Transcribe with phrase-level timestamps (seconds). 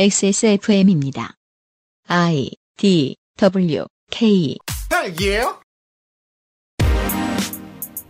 [0.00, 1.34] XSFM입니다.
[2.06, 4.56] I D W K
[4.88, 5.60] 딸기예요?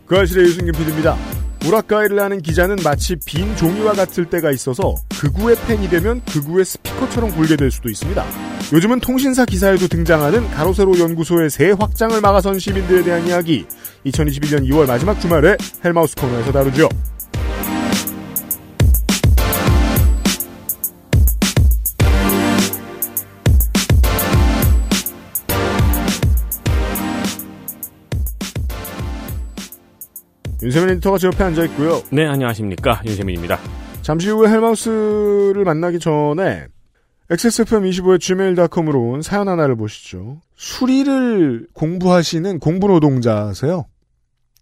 [0.05, 1.16] 그 아실의 유승균 PD입니다.
[1.64, 7.57] 우라카이를 하는 기자는 마치 빈 종이와 같을 때가 있어서 극우의 팬이 되면 극우의 스피커처럼 굴게
[7.57, 8.23] 될 수도 있습니다.
[8.70, 13.64] 요즘은 통신사 기사에도 등장하는 가로세로 연구소의 새 확장을 막아선 시민들에 대한 이야기
[14.05, 16.91] 2021년 2월 마지막 주말에 헬마우스 코너에서 다루죠.
[30.62, 32.03] 윤세민 에디터가 제 옆에 앉아 있고요.
[32.11, 33.00] 네, 안녕하십니까.
[33.06, 33.58] 윤세민입니다.
[34.03, 36.66] 잠시 후에 헬마우스를 만나기 전에
[37.30, 40.41] XSFM25의 gmail.com으로 온 사연 하나를 보시죠.
[40.56, 43.86] 수리를 공부하시는 공부 노동자세요.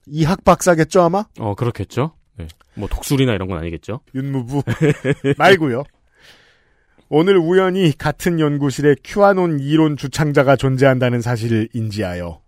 [0.06, 1.24] 이학 박사겠죠 아마?
[1.38, 2.12] 어, 그렇겠죠?
[2.36, 2.46] 네.
[2.74, 4.00] 뭐, 독수리나 이런 건 아니겠죠?
[4.14, 4.62] 윤무부
[5.38, 5.84] 말고요.
[7.08, 12.40] 오늘 우연히 같은 연구실에 큐아논 이론 주창자가 존재한다는 사실을 인지하여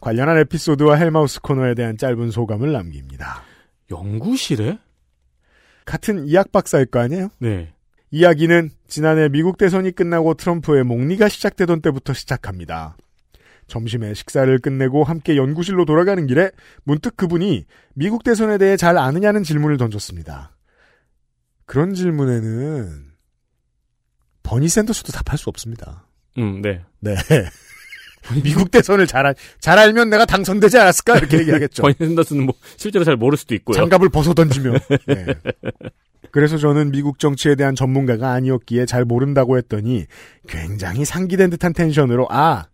[0.00, 3.42] 관련한 에피소드와 헬마우스 코너에 대한 짧은 소감을 남깁니다.
[3.90, 4.78] 연구실에?
[5.84, 7.30] 같은 이학 박사일 거 아니에요?
[7.38, 7.72] 네.
[8.10, 12.96] 이야기는 지난해 미국 대선이 끝나고 트럼프의 목리가 시작되던 때부터 시작합니다.
[13.66, 16.50] 점심에 식사를 끝내고 함께 연구실로 돌아가는 길에
[16.84, 20.56] 문득 그분이 미국 대선에 대해 잘 아느냐는 질문을 던졌습니다.
[21.66, 23.08] 그런 질문에는
[24.42, 26.06] 버니 샌더스도 답할 수 없습니다.
[26.38, 26.82] 음, 네.
[27.00, 27.14] 네.
[28.42, 31.18] 미국 대선을 잘, 알, 잘 알면 내가 당선되지 않았을까?
[31.18, 31.82] 이렇게 얘기하겠죠.
[31.82, 33.76] 버니 샌더스는 뭐, 실제로 잘 모를 수도 있고요.
[33.76, 34.72] 장갑을 벗어 던지며.
[35.06, 35.26] 네.
[36.30, 40.06] 그래서 저는 미국 정치에 대한 전문가가 아니었기에 잘 모른다고 했더니
[40.46, 42.66] 굉장히 상기된 듯한 텐션으로 아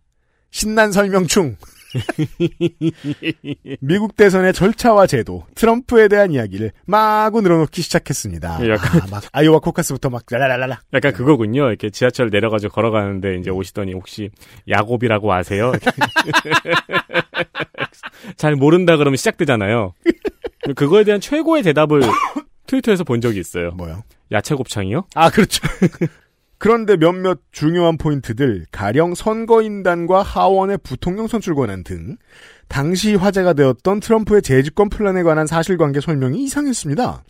[0.51, 1.55] 신난 설명충
[3.81, 8.59] 미국 대선의 절차와 제도 트럼프에 대한 이야기를 마구 늘어놓기 시작했습니다.
[8.65, 11.67] 예, 약간- 아, 막 아이오와 코카스부터 막 라라라라 약간 그거군요.
[11.69, 14.29] 이렇게 지하철 내려가지고 걸어가는데 이제 오시더니 혹시
[14.69, 15.71] 야곱이라고 아세요?
[18.37, 19.93] 잘 모른다 그러면 시작되잖아요.
[20.75, 22.01] 그거에 대한 최고의 대답을
[22.67, 23.71] 트위터에서 본 적이 있어요.
[23.71, 24.03] 뭐요?
[24.31, 25.05] 야채 곱창이요?
[25.13, 25.61] 아 그렇죠.
[26.57, 32.17] 그런데 몇몇 중요한 포인트들, 가령 선거인단과 하원의 부통령 선출 권한 등
[32.67, 37.23] 당시 화제가 되었던 트럼프의 재집권 플랜에 관한 사실관계 설명이 이상했습니다.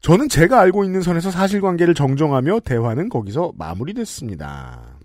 [0.00, 4.98] 저는 제가 알고 있는 선에서 사실관계를 정정하며 대화는 거기서 마무리됐습니다.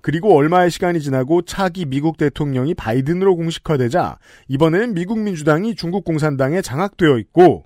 [0.00, 7.18] 그리고 얼마의 시간이 지나고 차기 미국 대통령이 바이든으로 공식화되자 이번에는 미국 민주당이 중국 공산당에 장악되어
[7.18, 7.64] 있고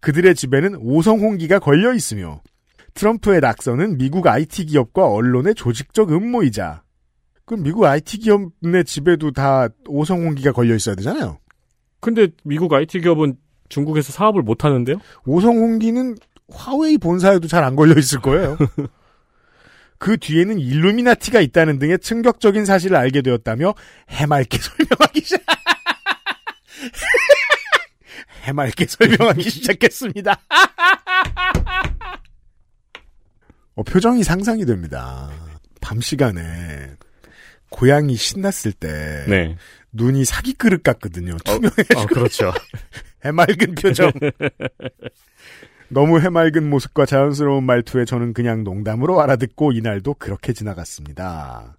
[0.00, 2.42] 그들의 집에는 오성홍기가 걸려 있으며
[2.94, 6.82] 트럼프의 낙선은 미국 IT 기업과 언론의 조직적 음모이자
[7.46, 11.38] 그럼 미국 IT 기업의 집에도 다 오성홍기가 걸려 있어야 되잖아요.
[12.00, 13.36] 근데 미국 IT 기업은
[13.68, 14.96] 중국에서 사업을 못 하는데요?
[15.26, 16.16] 오성홍기는
[16.52, 18.56] 화웨이 본사에도 잘 안 걸려 있을 거예요.
[19.98, 23.74] 그 뒤에는 일루미나티가 있다는 등의 충격적인 사실을 알게 되었다며
[24.08, 25.42] 해맑게 설명하기 시작.
[28.44, 30.38] 해맑게 설명하기 시작했습니다.
[33.74, 35.30] 어, 표정이 상상이 됩니다.
[35.80, 36.90] 밤 시간에
[37.70, 39.56] 고양이 신났을 때 네.
[39.92, 41.36] 눈이 사기 그릇 같거든요.
[41.44, 42.52] 투명해 어, 그렇죠.
[43.24, 44.10] 해맑은 표정.
[45.88, 51.76] 너무 해맑은 모습과 자연스러운 말투에 저는 그냥 농담으로 알아듣고 이날도 그렇게 지나갔습니다.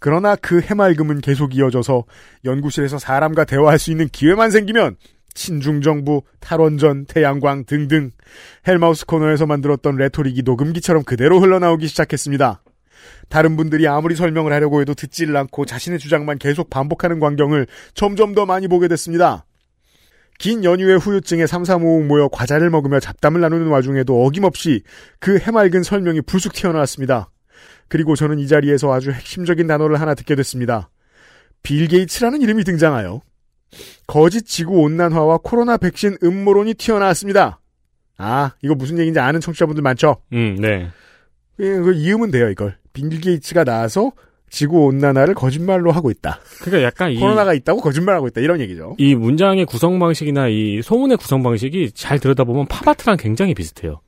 [0.00, 2.04] 그러나 그 해맑음은 계속 이어져서
[2.44, 4.96] 연구실에서 사람과 대화할 수 있는 기회만 생기면
[5.34, 8.10] 친중정부, 탈원전, 태양광 등등
[8.66, 12.62] 헬마우스 코너에서 만들었던 레토릭이 녹음기처럼 그대로 흘러나오기 시작했습니다.
[13.28, 18.46] 다른 분들이 아무리 설명을 하려고 해도 듣지를 않고 자신의 주장만 계속 반복하는 광경을 점점 더
[18.46, 19.44] 많이 보게 됐습니다.
[20.38, 24.82] 긴 연휴의 후유증에 삼삼오오 모여 과자를 먹으며 잡담을 나누는 와중에도 어김없이
[25.20, 27.30] 그 해맑은 설명이 불쑥 튀어나왔습니다.
[27.88, 30.90] 그리고 저는 이 자리에서 아주 핵심적인 단어를 하나 듣게 됐습니다.
[31.62, 33.20] 빌 게이츠라는 이름이 등장하여
[34.06, 37.60] 거짓 지구 온난화와 코로나 백신 음모론이 튀어나왔습니다.
[38.18, 40.16] 아, 이거 무슨 얘기인지 아는 청취자분들 많죠?
[40.32, 40.90] 음, 네.
[41.60, 42.76] 예, 그 이으면 돼요, 이걸.
[42.92, 44.12] 빌 게이츠가 나와서
[44.50, 46.40] 지구 온난화를 거짓말로 하고 있다.
[46.60, 48.42] 그러니까 약간 이, 코로나가 있다고 거짓말하고 있다.
[48.42, 48.96] 이런 얘기죠.
[48.98, 54.02] 이 문장의 구성 방식이나 이 소문의 구성 방식이 잘 들여다보면 팝아트랑 굉장히 비슷해요.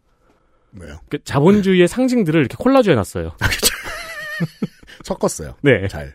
[0.73, 0.99] 뭐요?
[1.09, 3.33] 그 자본주의의 상징들을 이렇게 콜라주 해 놨어요.
[5.05, 5.55] 섞었어요.
[5.62, 5.89] 네.
[5.89, 6.15] 잘.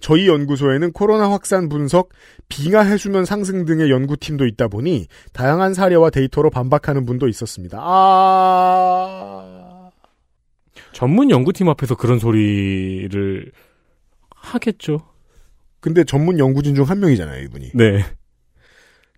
[0.00, 2.10] 저희 연구소에는 코로나 확산 분석,
[2.48, 7.78] 빙하 해수면 상승 등의 연구팀도 있다 보니 다양한 사례와 데이터로 반박하는 분도 있었습니다.
[7.80, 9.90] 아,
[10.92, 13.52] 전문 연구팀 앞에서 그런 소리를
[14.34, 15.06] 하겠죠.
[15.80, 17.70] 근데 전문 연구진 중 한 명이잖아요, 이분이.
[17.74, 18.04] 네.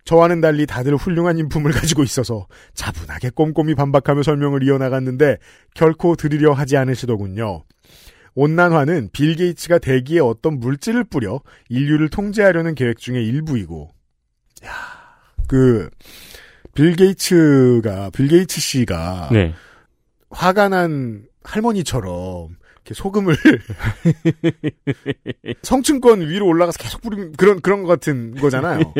[0.05, 5.37] 저와는 달리 다들 훌륭한 인품을 가지고 있어서 차분하게 꼼꼼히 반박하며 설명을 이어나갔는데
[5.75, 7.63] 결코 들으려 하지 않으시더군요.
[8.35, 13.91] 온난화는 빌 게이츠가 대기에 어떤 물질을 뿌려 인류를 통제하려는 계획 중의 일부이고,
[14.65, 14.71] 야,
[15.47, 15.89] 그,
[16.73, 19.53] 빌 게이츠가, 빌 게이츠 씨가 네.
[20.29, 23.35] 화가 난 할머니처럼 이렇게 소금을
[25.63, 28.93] 성층권 위로 올라가서 계속 뿌리는 그런 그런 것 같은 거잖아요.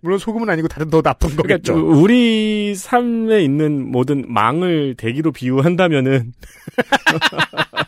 [0.00, 1.74] 물론 소금은 아니고 다른 더 나쁜 그러니까 거겠죠.
[1.74, 6.32] 우리 삶에 있는 모든 망을 대기로 비유한다면은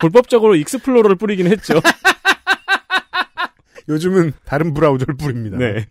[0.00, 1.80] 불법적으로 익스플로러를 뿌리긴 했죠.
[3.88, 5.56] 요즘은 다른 브라우저를 뿌립니다.
[5.58, 5.86] 네.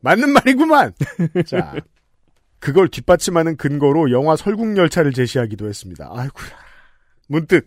[0.00, 0.92] 맞는 말이구만.
[1.46, 1.74] 자,
[2.58, 6.08] 그걸 뒷받침하는 근거로 영화 설국열차를 제시하기도 했습니다.
[6.12, 6.50] 아이고야.
[7.28, 7.66] 문득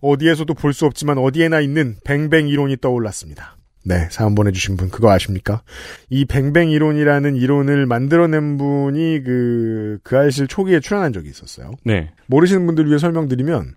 [0.00, 3.56] 어디에서도 볼 수 없지만 어디에나 있는 뱅뱅 이론이 떠올랐습니다.
[3.84, 5.62] 네, 사연 보내주신 분 그거 아십니까?
[6.10, 11.72] 이 뱅뱅 이론이라는 이론을 만들어낸 분이 그, 그 알실 초기에 출연한 적이 있었어요.
[11.84, 12.12] 네.
[12.26, 13.74] 모르시는 분들 위해 설명드리면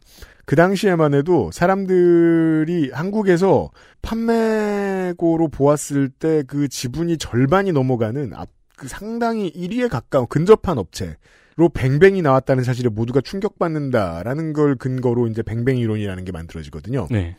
[0.50, 3.70] 그 당시에만 해도 사람들이 한국에서
[4.02, 12.24] 판매고로 보았을 때 그 지분이 절반이 넘어가는 앞, 그 상당히 1위에 가까운 근접한 업체로 뱅뱅이
[12.24, 17.10] 나왔다는 사실에 모두가 충격받는다라는 걸 근거로 이제 뱅뱅 이론이라는 게 만들어지거든요.
[17.12, 17.36] 네.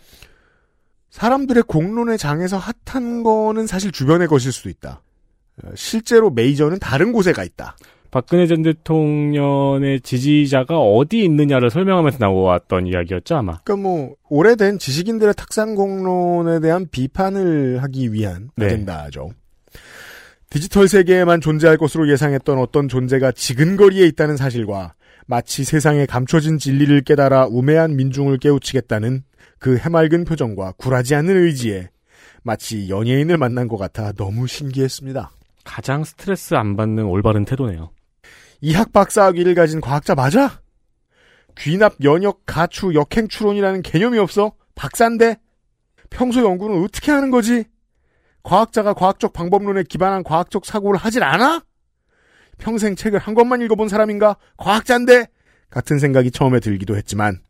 [1.10, 5.02] 사람들의 공론의 장에서 핫한 거는 사실 주변의 것일 수도 있다.
[5.64, 7.74] 어, 실제로 메이저는 다른 곳에 가 있다.
[8.10, 13.58] 박근혜 전 대통령의 지지자가 어디 있느냐를 설명하면서 나왔던 이야기였죠, 아마.
[13.62, 18.66] 그러니까 뭐 오래된 지식인들의 탁상 공론에 대한 비판을 하기 위한 네.
[18.66, 19.30] 아젠다죠.
[20.50, 24.94] 디지털 세계에만 존재할 것으로 예상했던 어떤 존재가 지근거리에 있다는 사실과
[25.26, 29.22] 마치 세상에 감춰진 진리를 깨달아 우매한 민중을 깨우치겠다는
[29.60, 31.90] 그 해맑은 표정과 굴하지 않는 의지에
[32.42, 35.30] 마치 연예인을 만난 것 같아 너무 신기했습니다.
[35.62, 37.90] 가장 스트레스 안 받는 올바른 태도네요.
[38.60, 40.60] 이학 박사 학위를 가진 과학자 맞아?
[41.56, 44.52] 귀납, 연역, 가추, 역행 추론이라는 개념이 없어?
[44.74, 45.36] 박사인데?
[46.08, 47.64] 평소 연구는 어떻게 하는 거지?
[48.42, 51.62] 과학자가 과학적 방법론에 기반한 과학적 사고를 하질 않아?
[52.58, 54.36] 평생 책을 한 권만 읽어본 사람인가?
[54.56, 55.26] 과학자인데?
[55.70, 57.40] 같은 생각이 처음에 들기도 했지만,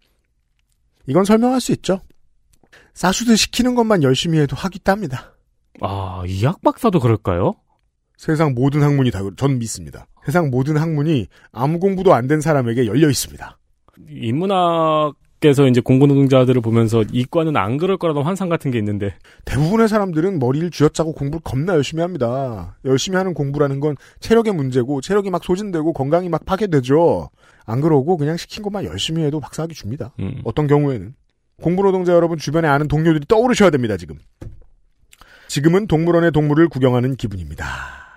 [1.06, 2.00] 이건 설명할 수 있죠.
[2.94, 5.34] 사수들 시키는 것만 열심히 해도 학위 땁니다.
[5.80, 7.54] 아, 이학 박사도 그럴까요?
[8.20, 10.06] 세상 모든 학문이 다, 전 믿습니다.
[10.26, 13.56] 세상 모든 학문이 아무 공부도 안 된 사람에게 열려 있습니다.
[14.10, 19.14] 인문학에서 이제 공부노동자들을 보면서 이과는 안 그럴 거라는 환상 같은 게 있는데
[19.46, 22.76] 대부분의 사람들은 머리를 쥐어짜고 공부를 겁나 열심히 합니다.
[22.84, 27.30] 열심히 하는 공부라는 건 체력의 문제고 체력이 막 소진되고 건강이 막 파괴되죠.
[27.64, 30.12] 안 그러고 그냥 시킨 것만 열심히 해도 박사학위 줍니다.
[30.20, 30.42] 음.
[30.44, 31.14] 어떤 경우에는
[31.62, 33.96] 공부노동자 여러분 주변에 아는 동료들이 떠오르셔야 됩니다.
[33.96, 34.16] 지금.
[35.48, 38.09] 지금은 동물원의 동물을 구경하는 기분입니다.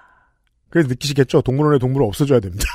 [0.73, 1.43] 그래서 느끼시겠죠?
[1.43, 2.65] 동물원의 동물은 없어져야 됩니다.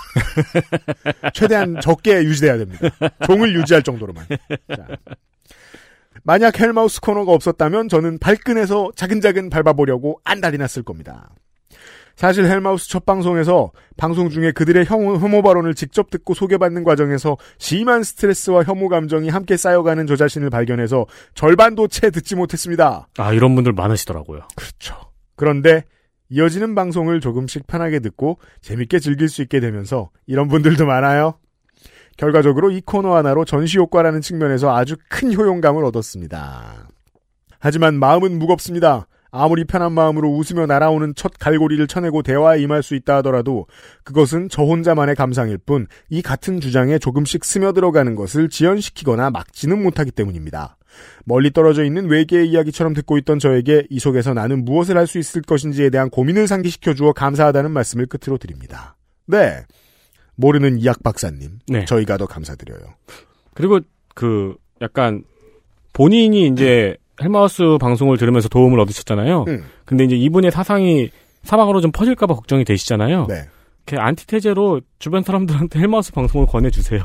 [1.34, 2.90] 최대한 적게 유지돼야 됩니다.
[3.26, 4.24] 종을 유지할 정도로만.
[4.68, 4.86] 자.
[6.22, 11.30] 만약 헬마우스 코너가 없었다면 저는 발끈해서 자근자근 밟아보려고 안달이 났을 겁니다.
[12.14, 18.04] 사실 헬마우스 첫 방송에서 방송 중에 그들의 혐오, 혐오 발언을 직접 듣고 소개받는 과정에서 심한
[18.04, 21.04] 스트레스와 혐오 감정이 함께 쌓여가는 저 자신을 발견해서
[21.34, 23.08] 절반도 채 듣지 못했습니다.
[23.18, 24.46] 아 이런 분들 많으시더라고요.
[24.54, 24.94] 그렇죠.
[25.34, 25.82] 그런데
[26.30, 31.38] 이어지는 방송을 조금씩 편하게 듣고 재밌게 즐길 수 있게 되면서 이런 분들도 많아요.
[32.16, 36.88] 결과적으로 이 코너 하나로 전시 효과라는 측면에서 아주 큰 효용감을 얻었습니다.
[37.60, 39.06] 하지만 마음은 무겁습니다.
[39.30, 43.66] 아무리 편한 마음으로 웃으며 날아오는 첫 갈고리를 쳐내고 대화에 임할 수 있다 하더라도
[44.02, 50.77] 그것은 저 혼자만의 감상일 뿐 이 같은 주장에 조금씩 스며들어가는 것을 지연시키거나 막지는 못하기 때문입니다.
[51.24, 55.42] 멀리 떨어져 있는 외계의 이야기처럼 듣고 있던 저에게 이 속에서 나는 무엇을 할 수 있을
[55.42, 58.96] 것인지에 대한 고민을 상기시켜 주어 감사하다는 말씀을 끝으로 드립니다.
[59.26, 59.64] 네.
[60.36, 61.58] 모르는 이학 박사님.
[61.68, 61.84] 네.
[61.86, 62.80] 저희가 더 감사드려요.
[63.54, 63.80] 그리고
[64.14, 65.24] 그 약간
[65.92, 69.44] 본인이 이제 헬마우스 방송을 들으면서 도움을 얻으셨잖아요.
[69.48, 69.64] 음.
[69.84, 71.10] 근데 이제 이분의 사상이
[71.42, 73.26] 사방으로 좀 퍼질까봐 걱정이 되시잖아요.
[73.28, 73.48] 네.
[73.86, 77.00] 이렇게 안티테제로 주변 사람들한테 헬마우스 방송을 권해주세요.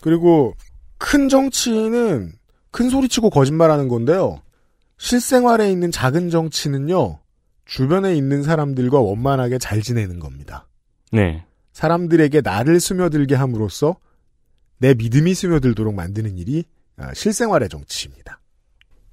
[0.00, 0.54] 그리고
[0.96, 2.32] 큰 정치는
[2.70, 4.42] 큰 소리치고 거짓말하는 건데요.
[4.98, 7.20] 실생활에 있는 작은 정치는요.
[7.64, 10.66] 주변에 있는 사람들과 원만하게 잘 지내는 겁니다.
[11.12, 11.44] 네.
[11.72, 13.96] 사람들에게 나를 스며들게 함으로써
[14.78, 16.64] 내 믿음이 스며들도록 만드는 일이
[16.96, 18.40] 아, 실생활의 정치입니다.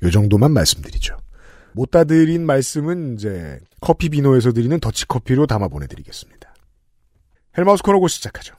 [0.03, 1.17] 요 정도만 말씀드리죠.
[1.73, 6.53] 못 다 드린 말씀은 이제 커피 비노에서 드리는 더치 커피로 담아 보내드리겠습니다.
[7.57, 8.55] 헬마우스 코너고 시작하죠.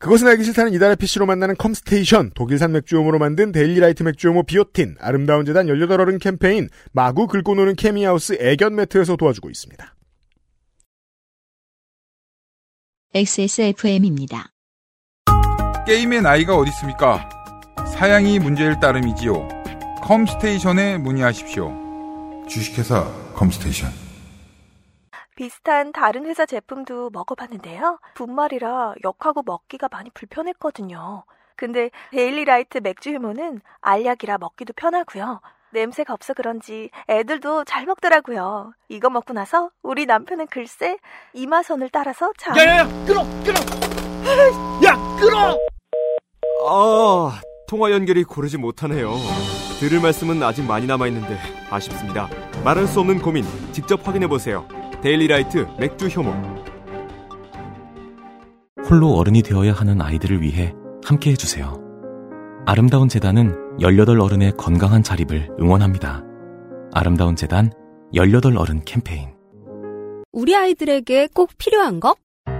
[0.00, 5.66] 그것은 알기 싫다는 이달의 PC로 만나는 컴스테이션, 독일산 맥주효모로 만든 데일리라이트 맥주효모 비오틴, 아름다운 재단
[5.66, 9.94] 18어른 캠페인, 마구 긁고 노는 케미하우스 애견 매트에서 도와주고 있습니다.
[13.12, 14.52] XSFM입니다.
[15.86, 17.28] 게임에 나이가 어디 있습니까?
[17.92, 19.48] 사양이 문제일 따름이지요.
[20.02, 22.46] 컴스테이션에 문의하십시오.
[22.48, 23.04] 주식회사
[23.34, 24.09] 컴스테이션.
[25.44, 27.98] 비슷한 다른 회사 제품도 먹어봤는데요.
[28.12, 31.24] 분말이라 역하고 먹기가 많이 불편했거든요.
[31.56, 35.40] 근데 데일리라이트 맥주 효모는 알약이라 먹기도 편하고요.
[35.72, 38.74] 냄새가 없어 그런지 애들도 잘 먹더라고요.
[38.90, 40.98] 이거 먹고 나서 우리 남편은 글쎄
[41.32, 43.60] 이마선을 따라서 참 야야야 끊어 끊어
[44.84, 45.58] 야 끊어
[46.68, 49.14] 아 통화 연결이 고르지 못하네요
[49.78, 51.38] 들을 말씀은 아직 많이 남아 있는데
[51.70, 52.28] 아쉽습니다
[52.62, 54.68] 말할 수 없는 고민 직접 확인해 보세요
[55.02, 56.30] 데일리라이트 맥주 효모
[58.88, 61.80] 홀로 어른이 되어야 하는 아이들을 위해 함께 해주세요.
[62.66, 66.22] 아름다운 재단은 18 어른의 건강한 자립을 응원합니다.
[66.92, 67.72] 아름다운 재단
[68.12, 69.30] 18 어른 캠페인.
[70.32, 72.14] 우리 아이들에게 꼭 필요한 거?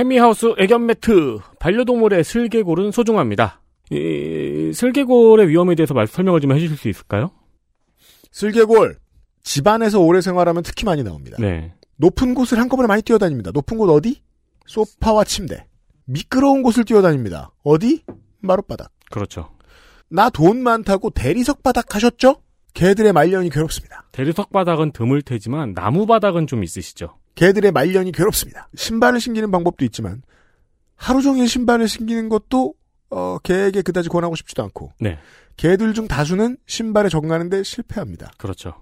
[0.00, 3.60] 케미하우스 애견 매트 반려동물의 슬개골은 소중합니다.
[3.90, 7.32] 이 슬개골의 위험에 대해서 말 설명을 좀 해주실 수 있을까요?
[8.32, 8.96] 슬개골
[9.42, 11.36] 집안에서 오래 생활하면 특히 많이 나옵니다.
[11.38, 11.74] 네.
[11.96, 13.50] 높은 곳을 한꺼번에 많이 뛰어다닙니다.
[13.52, 14.22] 높은 곳 어디?
[14.64, 15.66] 소파와 침대.
[16.06, 17.50] 미끄러운 곳을 뛰어다닙니다.
[17.62, 18.02] 어디?
[18.40, 18.90] 마룻바닥.
[19.10, 19.50] 그렇죠.
[20.08, 22.36] 나 돈 많다고 대리석 바닥 하셨죠?
[22.72, 24.08] 개들의 말년이 괴롭습니다.
[24.12, 27.18] 대리석 바닥은 드물 테지만 나무 바닥은 좀 있으시죠.
[27.40, 28.68] 개들의 말년이 괴롭습니다.
[28.74, 30.20] 신발을 신기는 방법도 있지만
[30.94, 32.74] 하루 종일 신발을 신기는 것도
[33.08, 35.18] 어, 개에게 그다지 권하고 싶지도 않고 네.
[35.56, 38.30] 개들 중 다수는 신발에 적응하는데 실패합니다.
[38.36, 38.74] 그렇죠.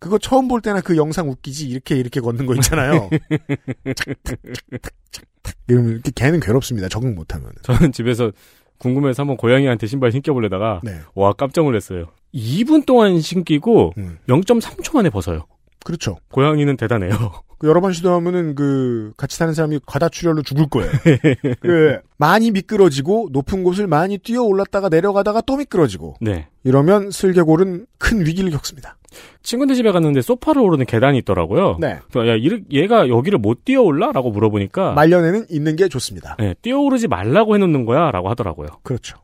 [0.00, 3.08] 그거 처음 볼 때나 그 영상 웃기지 이렇게 이렇게 걷는 거 있잖아요.
[3.96, 6.90] 착탁착탁 이러면 이렇게 개는 괴롭습니다.
[6.90, 7.52] 적응 못하면.
[7.62, 8.30] 저는 집에서
[8.76, 11.00] 궁금해서 한번 고양이한테 신발 신겨보려다가 네.
[11.14, 12.08] 와 깜짝 놀랐어요.
[12.34, 14.18] 2분 동안 신기고 음.
[14.28, 15.46] 0.3초 만에 벗어요.
[15.82, 16.18] 그렇죠.
[16.30, 17.32] 고양이는 대단해요.
[17.64, 20.90] 그 여러 번 시도하면은 그 같이 사는 사람이 과다출혈로 죽을 거예요.
[21.60, 26.48] 그 많이 미끄러지고 높은 곳을 많이 뛰어 올랐다가 내려가다가 또 미끄러지고 네.
[26.62, 28.98] 이러면 슬개골은 큰 위기를 겪습니다.
[29.42, 31.78] 친구네 집에 갔는데 소파를 오르는 계단이 있더라고요.
[31.80, 32.00] 네.
[32.16, 34.12] 야, 얘가 여기를 못 뛰어올라?
[34.12, 36.36] 라고 물어보니까 말년에는 있는 게 좋습니다.
[36.38, 38.68] 네, 뛰어오르지 말라고 해놓는 거야 라고 하더라고요.
[38.82, 39.16] 그렇죠.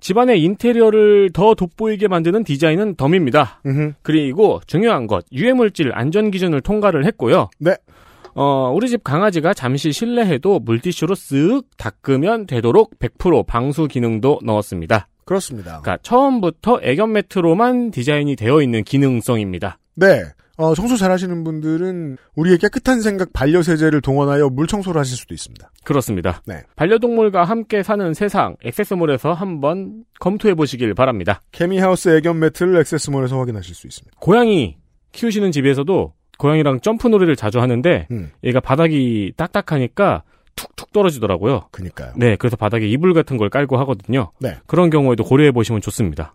[0.00, 3.60] 집안의 인테리어를 더 돋보이게 만드는 디자인은 덤입니다.
[3.66, 3.92] 음흠.
[4.02, 7.48] 그리고 중요한 것, 유해물질 안전 기준을 통과를 했고요.
[7.58, 7.76] 네.
[8.34, 15.08] 어, 우리 집 강아지가 잠시 실내해도 물티슈로 쓱 닦으면 되도록 100% 방수 기능도 넣었습니다.
[15.24, 15.80] 그렇습니다.
[15.80, 19.78] 그러니까 처음부터 애견 매트로만 디자인이 되어 있는 기능성입니다.
[19.96, 20.22] 네.
[20.56, 25.70] 어, 청소 잘하시는 분들은 우리의 깨끗한 생각 반려세제를 동원하여 물 청소를 하실 수도 있습니다.
[25.84, 26.42] 그렇습니다.
[26.46, 26.62] 네.
[26.76, 31.42] 반려동물과 함께 사는 세상 액세스몰에서 한번 검토해 보시길 바랍니다.
[31.52, 34.16] 케미하우스 애견 매트를 액세스몰에서 확인하실 수 있습니다.
[34.20, 34.76] 고양이
[35.12, 40.22] 키우시는 집에서도 고양이랑 점프 놀이를 자주 하는데 음, 얘가 바닥이 딱딱하니까
[40.54, 41.68] 툭툭 떨어지더라고요.
[41.70, 42.12] 그니까요.
[42.16, 44.32] 네, 그래서 바닥에 이불 같은 걸 깔고 하거든요.
[44.40, 44.56] 네.
[44.66, 46.34] 그런 경우에도 고려해 보시면 좋습니다.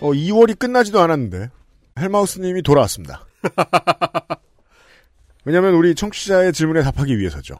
[0.00, 1.50] 어, 2월이 끝나지도 않았는데
[1.98, 3.26] 헬마우스님이 돌아왔습니다.
[5.44, 7.56] 왜냐하면 우리 청취자의 질문에 답하기 위해서죠.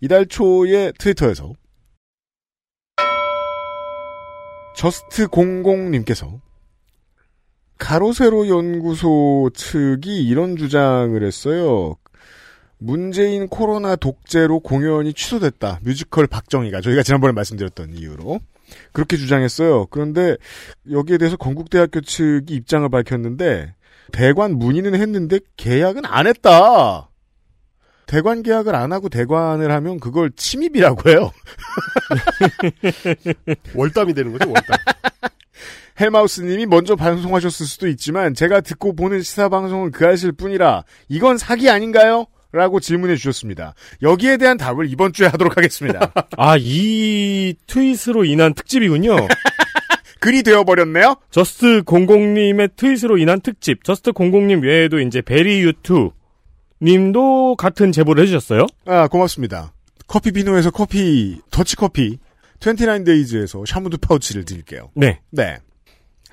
[0.00, 1.52] 이달 초에 트위터에서
[4.76, 6.40] 저스트 00님께서
[7.78, 11.96] 가로세로 연구소 측이 이런 주장을 했어요.
[12.78, 15.80] 문재인 코로나 독재로 공연이 취소됐다.
[15.82, 18.40] 뮤지컬 박정희가 저희가 지난번에 말씀드렸던 이유로
[18.92, 19.86] 그렇게 주장했어요.
[19.86, 20.36] 그런데
[20.90, 23.74] 여기에 대해서 건국대학교 측이 입장을 밝혔는데
[24.12, 27.10] 대관 문의는 했는데 계약은 안 했다.
[28.06, 31.30] 대관 계약을 안 하고 대관을 하면 그걸 침입이라고 해요.
[33.74, 34.76] 월담이 되는 거죠 월담
[36.00, 42.26] 헬마우스님이 먼저 방송하셨을 수도 있지만 제가 듣고 보는 시사 방송은 그알싫 뿐이라 이건 사기 아닌가요?
[42.54, 43.74] 라고 질문해 주셨습니다.
[44.00, 46.12] 여기에 대한 답을 이번 주에 하도록 하겠습니다.
[46.38, 49.16] 아, 이 트윗으로 인한 특집이군요.
[50.20, 51.16] 그리 되어버렸네요?
[51.30, 53.82] 저스트 공공님의 트윗으로 인한 특집.
[53.82, 56.12] 저스트 공공님 외에도 이제 베리 유투
[56.80, 58.66] 님도 같은 제보를 해주셨어요.
[58.86, 59.72] 아, 고맙습니다.
[60.06, 62.18] 커피 비노에서 커피, 더치커피,
[62.60, 64.90] 29데이즈에서 샤무드 파우치를 드릴게요.
[64.94, 65.20] 네.
[65.30, 65.58] 네.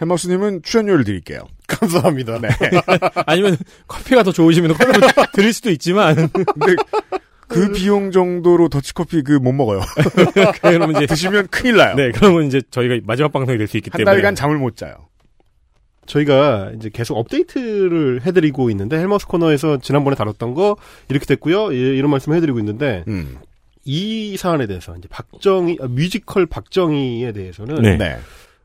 [0.01, 1.41] 헬마우스님은 출연료를 드릴게요.
[1.67, 2.39] 감사합니다.
[2.39, 2.49] 네.
[3.25, 3.55] 아니면
[3.87, 5.01] 커피가 더 좋으시면 커피를
[5.33, 6.15] 드릴 수도 있지만.
[6.29, 6.75] 근데
[7.47, 9.81] 그 비용 정도로 더치커피 그 못 먹어요.
[10.61, 11.95] 그러면 이제 드시면 큰일 나요.
[11.95, 14.93] 네, 그러면 이제 저희가 마지막 방송이 될 수 있기 한 때문에 달간 잠을 못 자요.
[16.05, 20.75] 저희가 이제 계속 업데이트를 해드리고 있는데 헬마우스 코너에서 지난번에 다뤘던 거
[21.09, 21.73] 이렇게 됐고요.
[21.73, 23.37] 예, 이런 말씀 해드리고 있는데 음.
[23.85, 27.97] 이 사안에 대해서 이제 박정희 아, 뮤지컬 박정희에 대해서는 네.
[27.97, 28.17] 네.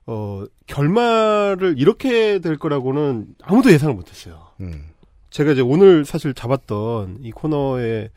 [0.07, 4.39] 어, 결말을 이렇게 될 거라고는 아무도 예상을 못했어요.
[4.61, 4.85] 음.
[5.31, 8.11] 제가 이제 오늘 사실 잡았던 이 코너의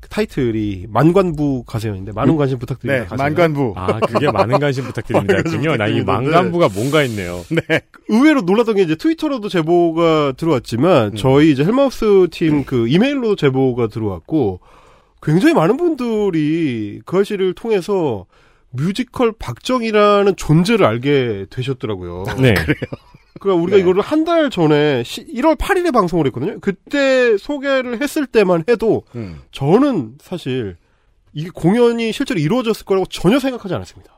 [0.00, 3.04] 그 타이틀이 만관부 가세연인데 많은 관심 부탁드립니다.
[3.04, 3.34] 네, 가세연.
[3.34, 3.72] 만관부.
[3.74, 5.42] 아, 그게 많은 관심 부탁드립니다.
[5.42, 5.76] 군요.
[5.76, 6.04] 많이 부탁드리는데.
[6.04, 7.42] 만관부가 뭔가 있네요.
[7.50, 7.80] 네.
[8.08, 11.16] 의외로 놀랐던 게 이제 트위터로도 제보가 들어왔지만 음.
[11.16, 14.60] 저희 이제 헬마우스 팀그 이메일로 제보가 들어왔고
[15.22, 18.26] 굉장히 많은 분들이 그 아시를 통해서
[18.76, 22.24] 뮤지컬 박정희라는 존재를 알게 되셨더라고요.
[22.40, 22.54] 네.
[23.40, 23.82] 그러니까 우리가 네.
[23.82, 26.58] 이거를 한 달 전에 시- 1월 8일에 방송을 했거든요.
[26.60, 29.40] 그때 소개를 했을 때만 해도 음.
[29.52, 30.76] 저는 사실
[31.32, 34.12] 이게 공연이 실제로 이루어졌을 거라고 전혀 생각하지 않았습니다.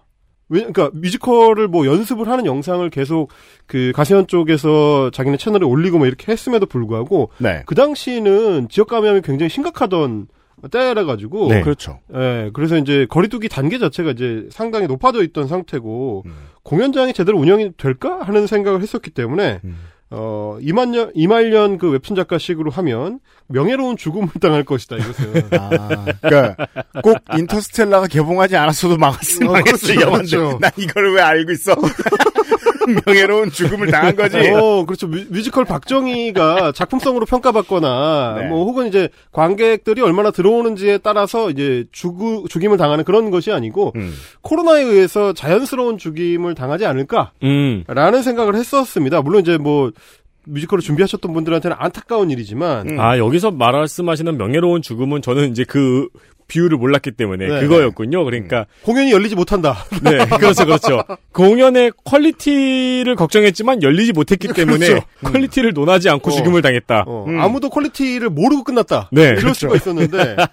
[0.49, 3.31] 왜, 그러니까 뮤지컬을 뭐 연습을 하는 영상을 계속
[3.67, 7.63] 그 가세현 쪽에서 자기네 채널에 올리고 뭐 이렇게 했음에도 불구하고 네.
[7.67, 10.29] 그 당시는 지역 감염이 굉장히 심각하던
[10.71, 11.61] 때라 가지고 네.
[11.61, 12.01] 그렇죠.
[12.15, 16.33] 예, 그래서 이제 거리두기 단계 자체가 이제 상당히 높아져 있던 상태고 음.
[16.63, 19.77] 공연장이 제대로 운영이 될까 하는 생각을 했었기 때문에 음.
[20.11, 25.49] 어 이만년 이말년 그 웹툰 작가식으로 하면 명예로운 죽음을 당할 것이다 이것은.
[25.59, 26.67] 아, 그러니까
[27.03, 30.59] 꼭 인터스텔라가 개봉하지 않았어도 망했으면 어, 그렇죠, 그렇죠.
[30.61, 31.75] 난 이걸 왜 알고 있어?
[32.87, 34.37] 명예로운 죽음을 당한 거지.
[34.51, 35.07] 어, 그렇죠.
[35.07, 38.49] 뮤, 뮤지컬 박정희가 작품성으로 평가받거나, 네.
[38.49, 44.13] 뭐, 혹은 이제 관객들이 얼마나 들어오는지에 따라서 이제 죽, 죽임을 당하는 그런 것이 아니고, 음.
[44.43, 47.33] 코로나에 의해서 자연스러운 죽임을 당하지 않을까?
[47.43, 47.85] 음.
[47.87, 49.23] 라는 생각을 했었습니다.
[49.23, 49.91] 물론 이제 뭐,
[50.49, 53.01] 뮤지컬을 준비하셨던 분들한테는 안타까운 일이지만, 음.
[53.01, 56.09] 아, 여기서 말씀하시는 명예로운 죽음은 저는 이제 그
[56.49, 57.61] 비유를 몰랐기 때문에 네.
[57.61, 58.25] 그거였군요.
[58.25, 59.85] 그러니까 공연이 열리지 못한다.
[60.03, 61.03] 네, 그렇죠, 그렇죠.
[61.33, 65.07] 공연의 quality를 걱정했지만 열리지 못했기 때문에 그렇죠.
[65.25, 66.35] quality를 논하지 않고 어.
[66.35, 67.05] 죽음을 당했다.
[67.07, 67.41] 어, 음.
[67.41, 69.11] 아무도 quality를 모르고 끝났다.
[69.13, 70.37] 네, 이럴 수가 있었는데.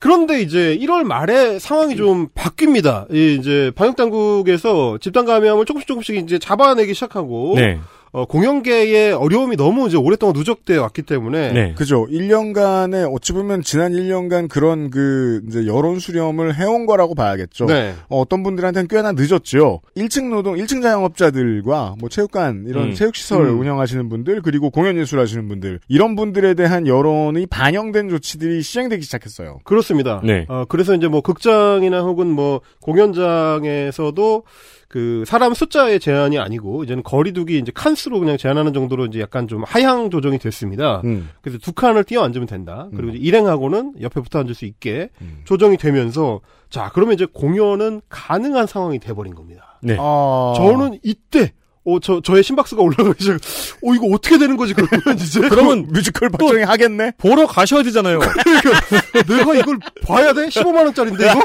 [0.00, 3.12] 그런데 이제 1월 말에 상황이 좀 바뀝니다.
[3.12, 7.80] 이 이제 방역 당국에서 집단 감염을 조금씩 조금씩 이제 잡아내기 시작하고 네,
[8.12, 11.74] 어, 공연계의 어려움이 너무 이제 오랫동안 누적되어 왔기 때문에 네.
[11.74, 12.06] 그죠.
[12.06, 17.66] 1년간에 어찌 보면 지난 1년간 그런 그 이제 여론 수렴을 해온 거라고 봐야겠죠.
[17.66, 17.94] 네.
[18.08, 19.80] 어, 떤 분들한테는 꽤나 늦었죠.
[19.96, 22.94] 1층 노동, 1층 자영업자들과 뭐 체육관 이런 음.
[22.94, 23.60] 체육시설 음.
[23.60, 29.58] 운영하시는 분들 그리고 공연예술 하시는 분들 이런 분들에 대한 여론이 반영된 조치들이 시행되기 시작했어요.
[29.64, 30.20] 그렇습니다.
[30.24, 30.46] 네.
[30.48, 34.44] 어, 그래서 이제 뭐 극장이나 혹은 뭐 공연장에서도
[34.88, 39.62] 그 사람 숫자의 제한이 아니고 이제는 거리두기 이제 칸수로 그냥 제한하는 정도로 이제 약간 좀
[39.64, 41.02] 하향 조정이 됐습니다.
[41.04, 41.28] 음.
[41.42, 42.88] 그래서 두 칸을 띄어 앉으면 된다.
[42.96, 45.42] 그리고 이제 일행하고는 옆에 붙어 앉을 수 있게 음.
[45.44, 49.78] 조정이 되면서 자 그러면 이제 공연은 가능한 상황이 돼버린 겁니다.
[49.82, 49.96] 네.
[50.00, 50.54] 아.
[50.56, 51.52] 저는 이때
[51.94, 53.36] 어 저 저의 심박수가 올라가기 시작.
[53.82, 57.12] 어 이거 어떻게 되는 거지 그러면 이제 그러면 뮤지컬 박정희 하겠네?
[57.18, 58.18] 보러 가셔야 되잖아요.
[59.26, 60.48] 내가 이걸 봐야 돼?
[60.48, 61.42] 15만 원짜리인데 이거?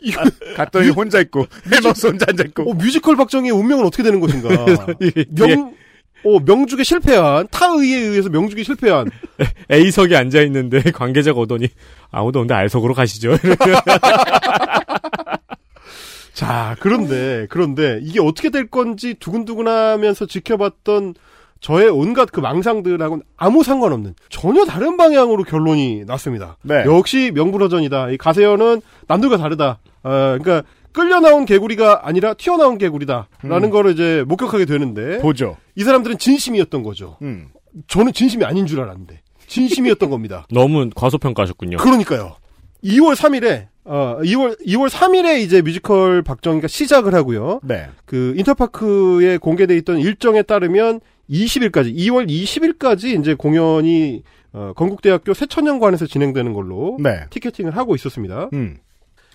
[0.00, 0.22] 이거
[0.56, 4.48] 갔더니 혼자 있고 헬마우스 혼자 앉아 있고 어, 뮤지컬 박정희의 운명은 어떻게 되는 것인가?
[5.02, 5.24] 예.
[5.30, 5.74] 명,
[6.24, 9.10] 어, 명죽에 실패한, 타의에 의해서 명죽에 실패한.
[9.70, 11.68] A석에 앉아 있는데 관계자가 오더니
[12.10, 13.36] 아무도 없는데 R석으로 가시죠.
[16.38, 21.14] 자, 그런데, 그런데, 이게 어떻게 될 건지 두근두근 하면서 지켜봤던
[21.58, 26.56] 저의 온갖 그 망상들하고는 아무 상관없는 전혀 다른 방향으로 결론이 났습니다.
[26.62, 26.84] 네.
[26.86, 28.10] 역시 명불허전이다.
[28.10, 29.80] 이 가세현은 남들과 다르다.
[30.04, 33.70] 어, 그러니까 끌려 나온 개구리가 아니라 튀어나온 개구리다라는 음.
[33.70, 35.56] 거를 이제 목격하게 되는데 보죠.
[35.74, 37.16] 이 사람들은 진심이었던 거죠.
[37.22, 37.48] 음.
[37.88, 40.46] 저는 진심이 아닌 줄 알았는데 진심이었던 겁니다.
[40.54, 41.78] 너무 과소평가하셨군요.
[41.78, 42.36] 그러니까요.
[42.84, 47.60] 2월 3일에 어 2월 2월 3일에 이제 뮤지컬 박정희가 시작을 하고요.
[47.62, 47.88] 네.
[48.04, 56.52] 그 인터파크에 공개돼 있던 일정에 따르면 20일까지 2월 20일까지 이제 공연이 어, 건국대학교 새천년관에서 진행되는
[56.52, 57.26] 걸로 네.
[57.30, 58.48] ticketing을 하고 있었습니다.
[58.52, 58.78] 음.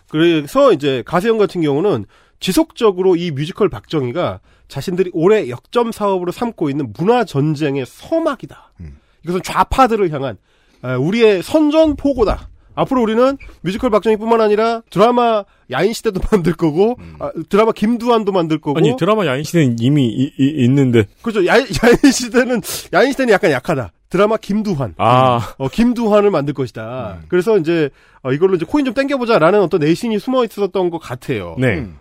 [0.09, 2.05] 그래서 이제 가세연 같은 경우는
[2.39, 8.73] 지속적으로 이 뮤지컬 박정희가 자신들이 올해 역점 사업으로 삼고 있는 문화 전쟁의 서막이다.
[8.81, 8.97] 음.
[9.23, 10.37] 이것은 좌파들을 향한
[10.81, 12.49] 아, 우리의 선전포고다.
[12.75, 18.95] 앞으로 우리는 뮤지컬 박정희뿐만 아니라 드라마 야인시대도 만들 거고 아, 드라마 김두한도 만들 거고 아니
[18.97, 21.45] 드라마 야인시대는 이미 이- 이- 있는데 그렇죠.
[21.45, 22.61] 야, 야인시대는
[22.93, 23.91] 야인시대는 약간 약하다.
[24.09, 24.93] 드라마 김두한.
[24.97, 27.21] 아 어, 김두한을 만들 것이다.
[27.29, 27.89] 그래서 이제
[28.21, 31.55] 어, 이걸로 이제 코인 좀 땡겨보자라는 어떤 내심이 숨어 있었던 것 같아요.
[31.57, 31.79] 네.
[31.79, 31.97] 음.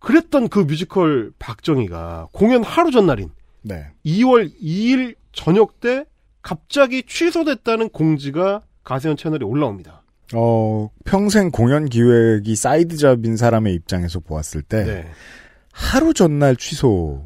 [0.00, 3.30] 그랬던 그 뮤지컬 박정희가 공연 하루 전날인
[3.62, 3.86] 네.
[4.04, 6.04] 2월 2일 저녁 때
[6.42, 10.01] 갑자기 취소됐다는 공지가 가세연 채널에 올라옵니다.
[10.34, 15.06] 어, 평생 공연 기획이 side job인 사람의 입장에서 보았을 때 네.
[15.72, 17.24] 하루 전날 취소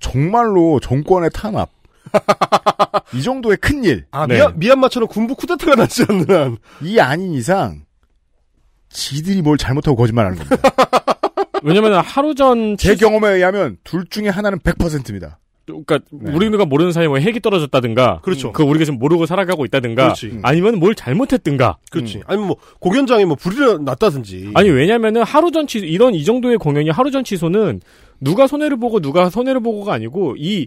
[0.00, 1.70] 정말로 정권의 탄압
[3.14, 4.34] 이 정도의 큰일 아, 네.
[4.36, 6.56] 미얀, 미얀마처럼 군부 쿠데타가 나지 않는 한.
[6.82, 7.84] 이 아닌 이상
[8.88, 10.56] 지들이 뭘 잘못하고 거짓말하는 겁니다.
[11.62, 15.38] 왜냐면 하루 전제 취소- 경험에 의하면 둘 중에 하나는 100%입니다.
[15.66, 16.32] 그러니까 네.
[16.32, 18.52] 우리가 모르는 사이에 뭐 핵이 떨어졌다든가 그렇죠.
[18.52, 20.40] 그 우리가 지금 모르고 살아가고 있다든가 그렇지.
[20.42, 22.22] 아니면 뭘 잘못했든가 그렇지.
[22.26, 24.52] 아니면 뭐 공연장에 뭐 불이 났다든지.
[24.54, 27.80] 아니 왜냐면은 하루 전 취소 이런 이 정도의 공연이 하루 전 취소는
[28.20, 30.66] 누가 손해를 보고 누가 손해를 보고가 아니고 이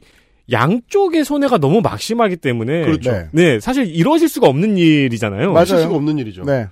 [0.52, 3.12] 양쪽의 손해가 너무 막심하기 때문에 그렇죠.
[3.12, 3.28] 네.
[3.32, 5.52] 네, 사실 이루어질 수가 없는 일이잖아요.
[5.52, 5.66] 맞아요.
[5.66, 6.44] 수가 없는 일이죠.
[6.44, 6.68] 네.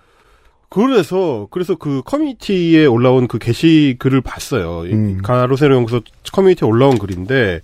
[0.70, 4.86] 그래서 그래서 그 커뮤니티에 올라온 그 게시 글을 봤어요.
[4.88, 5.22] 이 음.
[5.22, 7.62] 가로세로 연구소 커뮤니티에 올라온 글인데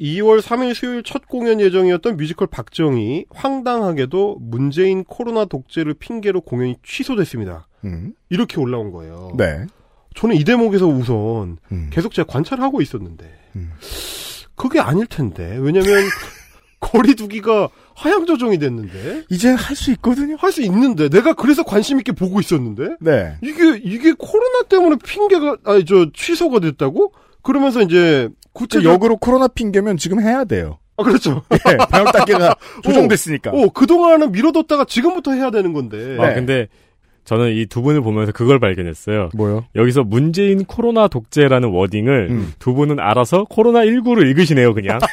[0.00, 7.68] 2월 3일 수요일 첫 공연 예정이었던 뮤지컬 박정희 황당하게도 문재인 코로나 독재를 핑계로 공연이 취소됐습니다.
[7.84, 8.14] 음.
[8.30, 9.34] 이렇게 올라온 거예요.
[9.36, 9.66] 네.
[10.14, 11.90] 저는 이 대목에서 우선 음.
[11.92, 13.70] 계속 제가 관찰하고 있었는데 음.
[14.56, 15.88] 그게 아닐 텐데 왜냐면
[16.80, 20.36] 거리 두기가 하향 조정이 됐는데 이제 할 수 있거든요.
[20.38, 23.36] 할 수 있는데 내가 그래서 관심 있게 보고 있었는데 네.
[23.42, 27.12] 이게 이게 코로나 때문에 핑계가 아니 저 취소가 됐다고?
[27.42, 30.78] 그러면서 이제 구체적 역으로 코로나 핑계면 지금 해야 돼요.
[30.96, 31.42] 아 그렇죠.
[31.70, 33.50] 예, 방역 단계가 조정됐으니까.
[33.52, 36.16] 어 그동안은 미뤄뒀다가 지금부터 해야 되는 건데.
[36.20, 36.34] 아, 네.
[36.34, 36.68] 근데
[37.24, 39.30] 저는 이 두 분을 보면서 그걸 발견했어요.
[39.34, 39.64] 뭐요?
[39.76, 42.52] 여기서 문재인 코로나 독재라는 wording을 음.
[42.58, 44.98] 두 분은 알아서 코로나 19로 읽으시네요, 그냥.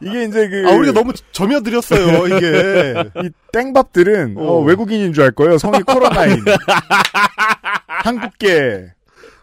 [0.00, 2.94] 이게 이제 그 아 우리가 너무 젖어들었어요 이게.
[3.24, 4.42] 이 땡밥들은 어.
[4.42, 5.58] 어, 외국인인 줄 알 거예요.
[5.58, 6.44] 성이 코로나인.
[7.88, 8.92] 한국계.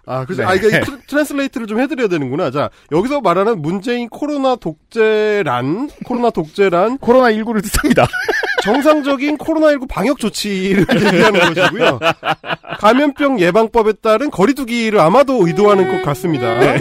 [0.07, 0.43] 아 그죠.
[0.43, 0.47] 네.
[0.47, 2.51] 아이 t- translate를 좀 해드려야 되는구나.
[2.51, 8.07] 자 여기서 말하는 문재인 코로나 독재란 코로나 독재란 코로나 19를 뜻합니다.
[8.63, 11.99] 정상적인 코로나19 방역 조치를 얘기하는 것이고요.
[12.79, 16.55] 감염병 예방법에 따른 거리두기를 아마도 의도하는 것 같습니다.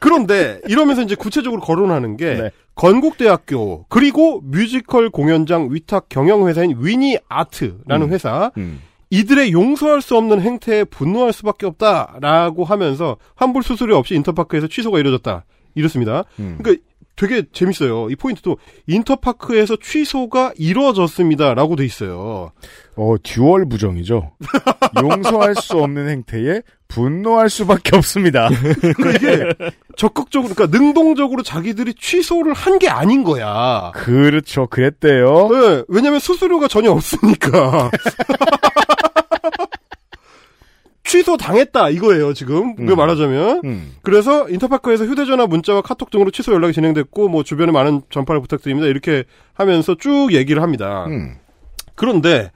[0.00, 2.50] 그런데 이러면서 이제 구체적으로 거론하는 게 네.
[2.74, 8.10] 건국대학교 그리고 뮤지컬 공연장 위탁 경영회사인 위니 아트라는 음.
[8.10, 8.80] 회사 음.
[9.10, 15.44] 이들의 용서할 수 없는 행태에 분노할 수밖에 없다라고 하면서 환불 수수료 없이 인터파크에서 취소가 이루어졌다
[15.74, 16.24] 이렇습니다.
[16.38, 16.58] 음.
[16.60, 16.82] 그러니까
[17.16, 18.10] 되게 재밌어요.
[18.10, 22.52] 이 포인트도 인터파크에서 취소가 이루어졌습니다라고 돼 있어요.
[22.96, 24.30] 어, dual 부정이죠.
[25.02, 28.48] 용서할 수 없는 행태에 분노할 수밖에 없습니다.
[28.96, 29.44] 그러니까 이게
[29.96, 33.90] 적극적으로, 그러니까 능동적으로 자기들이 취소를 한 게 아닌 거야.
[33.94, 34.68] 그렇죠.
[34.68, 35.48] 그랬대요.
[35.50, 37.90] 네, 왜냐면 수수료가 전혀 없으니까.
[41.08, 42.96] 취소 당했다 이거예요 지금 그 음.
[42.96, 43.94] 말하자면 음.
[44.02, 49.24] 그래서 인터파크에서 휴대전화 문자와 카톡 등으로 취소 연락이 진행됐고 뭐 주변에 많은 전파를 부탁드립니다 이렇게
[49.54, 51.36] 하면서 쭉 얘기를 합니다 음.
[51.94, 52.52] 그런데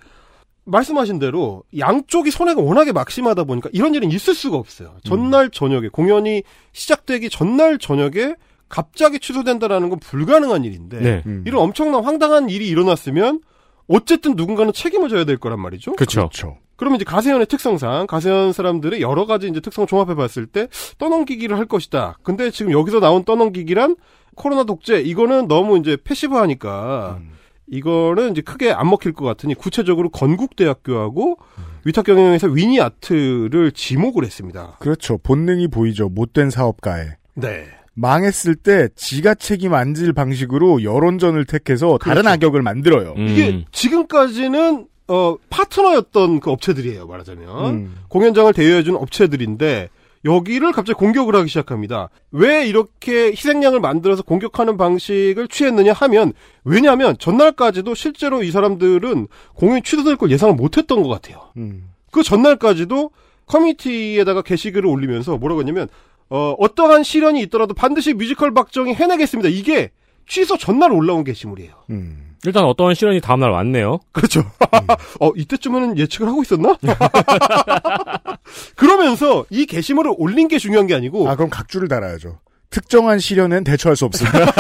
[0.65, 4.95] 말씀하신 대로 양쪽이 손해가 워낙에 막심하다 보니까 이런 일은 있을 수가 없어요.
[5.05, 8.37] 전날 저녁에 공연이 시작되기 전날 저녁에
[8.69, 11.23] 갑자기 취소된다라는 건 불가능한 일인데 네.
[11.27, 11.43] 음.
[11.47, 13.41] 이런 엄청난 황당한 일이 일어났으면
[13.89, 15.93] 어쨌든 누군가는 책임을 져야 될 거란 말이죠.
[15.95, 16.59] 그렇죠.
[16.77, 21.67] 그러면 이제 가세현의 특성상 가세현 사람들의 여러 가지 이제 특성을 종합해 봤을 때 떠넘기기를 할
[21.67, 22.19] 것이다.
[22.23, 23.97] 근데 지금 여기서 나온 떠넘기기란
[24.35, 27.31] 코로나 독재 이거는 너무 이제 패시브하니까 음.
[27.69, 31.39] 이거는 이제 크게 안 먹힐 것 같으니 구체적으로 건국대학교하고
[31.85, 34.77] 위탁경영에서 위니아트를 지목을 했습니다.
[34.81, 35.19] 그렇죠.
[35.19, 36.09] 본능이 보이죠.
[36.09, 37.09] 못된 사업가에.
[37.35, 37.67] 네.
[37.95, 42.35] 망했을 때 지가 책임 안 질 방식으로 여론전을 택해서 다른 그렇죠.
[42.35, 43.15] 악역을 만들어요.
[43.17, 43.27] 음.
[43.29, 47.97] 이게 지금까지는 어 파트너였던 그 업체들이에요 말하자면 음.
[48.09, 49.89] 공연장을 대여해준 업체들인데
[50.25, 52.09] 여기를 갑자기 공격을 하기 시작합니다.
[52.31, 56.33] 왜 이렇게 희생양을 만들어서 공격하는 방식을 취했느냐 하면
[56.65, 61.49] 왜냐하면 전날까지도 실제로 이 사람들은 공연이 취소될 걸 예상을 못했던 것 같아요.
[61.57, 61.89] 음.
[62.13, 63.11] 그 전날까지도
[63.47, 65.89] 커뮤니티에다가 게시글을 올리면서 뭐라고 했냐면
[66.31, 69.49] 어, 어떠한 시련이 있더라도 반드시 뮤지컬 박정희 해내겠습니다.
[69.49, 69.91] 이게
[70.27, 71.73] 취소 전날 올라온 게시물이에요.
[71.91, 72.32] 음.
[72.45, 74.01] 일단 어떠한 시련이 다음날 왔네요.
[74.13, 74.43] 그렇죠.
[75.21, 76.77] 어, 이때쯤에는 예측을 하고 있었나?
[78.77, 82.41] 그러면서 이 게시물을 올린 게 중요한 게 아니고 아, 그럼 각주를 달아야죠.
[82.71, 84.39] 특정한 시련엔 대처할 수 없습니다.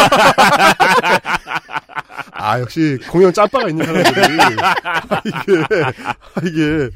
[2.32, 4.36] 아, 역시 공연 짬바가 있는 사람들이.
[4.60, 6.90] 아, 이게, 아, 이게.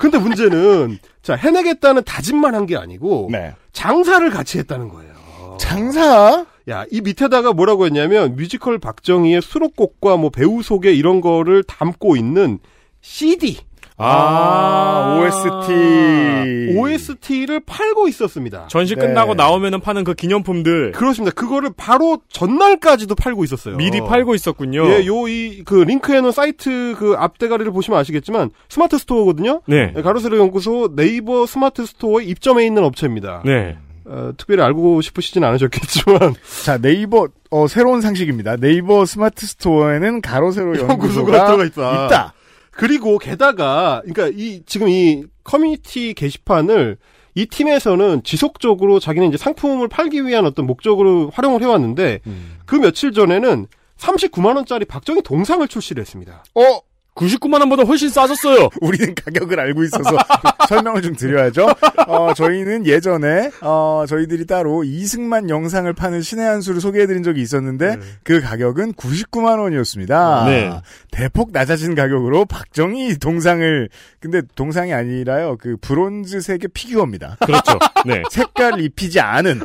[0.00, 3.54] 근데 문제는, 자, 해내겠다는 다짐만 한 게 아니고, 네.
[3.72, 5.12] 장사를 같이 했다는 거예요.
[5.60, 6.44] 장사?
[6.68, 12.58] 야, 이 밑에다가 뭐라고 했냐면, 뮤지컬 박정희의 수록곡과 뭐 배우 소개 이런 거를 담고 있는
[13.00, 13.58] CD.
[14.00, 16.76] 아, OST.
[16.78, 18.68] OST를 팔고 있었습니다.
[18.68, 19.00] 전시 네.
[19.00, 21.34] 끝나고 나오면은 파는 그 기념품들 그렇습니다.
[21.34, 23.76] 그거를 바로 전날까지도 팔고 있었어요.
[23.76, 24.86] 미리 팔고 있었군요.
[24.88, 29.62] 예, 요, 이, 그, 링크해놓은 사이트 그 앞대가리를 보시면 아시겠지만, smart store거든요?
[29.66, 29.92] 네.
[29.92, 33.42] 가로세로 연구소 네이버 smart store에 입점해 있는 업체입니다.
[33.44, 33.78] 네.
[34.08, 38.56] 어, 특별히 알고 싶으시진 않으셨겠지만, 자, 네이버, 어, 새로운 상식입니다.
[38.56, 42.06] 네이버 smart store에는 가로 세로 연구소가 들어가 있다.
[42.06, 42.34] 있다.
[42.70, 46.96] 그리고 게다가, 그러니까 이, 지금 이 커뮤니티 게시판을
[47.34, 52.20] 이 팀에서는 지속적으로 자기는 이제 상품을 팔기 위한 어떤 목적으로 활용을 해왔는데,
[52.66, 53.66] 그 며칠 전에는
[53.98, 56.44] 39만원짜리 박정희 동상을 출시를 했습니다.
[56.54, 56.80] 어?
[57.18, 58.68] 99만 원보다 훨씬 싸졌어요.
[58.80, 60.16] 우리는 가격을 알고 있어서
[60.68, 61.66] 설명을 좀 드려야죠.
[62.06, 67.98] 어, 저희는 예전에 어, 저희들이 따로 이승만 영상을 파는 신의 한 수를 소개해드린 적이 있었는데
[68.22, 70.44] 그 가격은 99만 원이었습니다.
[70.46, 70.70] 네.
[71.10, 73.88] 대폭 낮아진 가격으로 박정희 동상을
[74.20, 77.36] 근데 동상이 아니라요 그 브론즈색의 피규어입니다.
[77.44, 77.78] 그렇죠.
[78.06, 78.22] 네.
[78.30, 79.60] 색깔 입히지 않은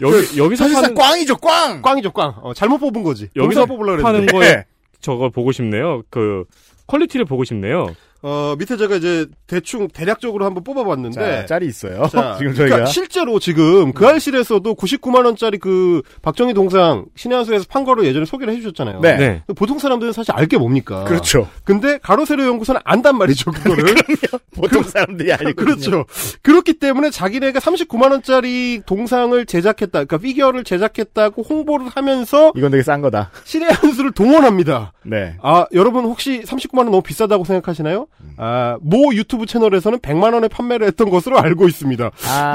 [0.00, 1.82] 여기 여기서 사실상 파는 꽝이죠 꽝.
[1.82, 2.34] 꽝이죠, 꽝.
[2.42, 3.28] 어, 잘못 뽑은 거지.
[3.36, 4.32] 여기서 뽑으려고 파는 그랬는데.
[4.32, 4.64] 거에 네.
[5.02, 6.02] 저거 보고 싶네요.
[6.08, 6.44] 그
[6.86, 7.94] quality를 보고 싶네요.
[8.22, 11.20] 어, 밑에 제가 이제 대충 대략적으로 한번 뽑아봤는데.
[11.20, 12.06] 자, 짤이 있어요.
[12.06, 17.64] 자, 지금 저희가 그러니까 실제로 지금 그 알실에서도 99만 원짜리 그 박정희 동상 신의 한수에서
[17.68, 19.00] 판 거를 예전에 소개를 해주셨잖아요.
[19.00, 19.16] 네.
[19.16, 19.42] 네.
[19.56, 21.04] 보통 사람들은 사실 알 게 뭡니까?
[21.04, 21.48] 그렇죠.
[21.64, 23.94] 근데 가로세로 연구소는 안단 말이죠 그거를.
[24.54, 25.54] 보통 사람들이 아니거든요.
[25.56, 26.04] 그렇죠.
[26.42, 33.00] 그렇기 때문에 자기네가 39만 원짜리 동상을 제작했다, 그러니까 피규어를 제작했다고 홍보를 하면서 이건 되게 싼
[33.00, 33.30] 거다.
[33.44, 34.92] 신의 한수를 동원합니다.
[35.04, 35.36] 네.
[35.42, 38.06] 아, 여러분 혹시 39만 원 너무 비싸다고 생각하시나요?
[38.36, 42.10] 아, 모 유튜브 채널에서는 100만 원에 판매를 했던 것으로 알고 있습니다.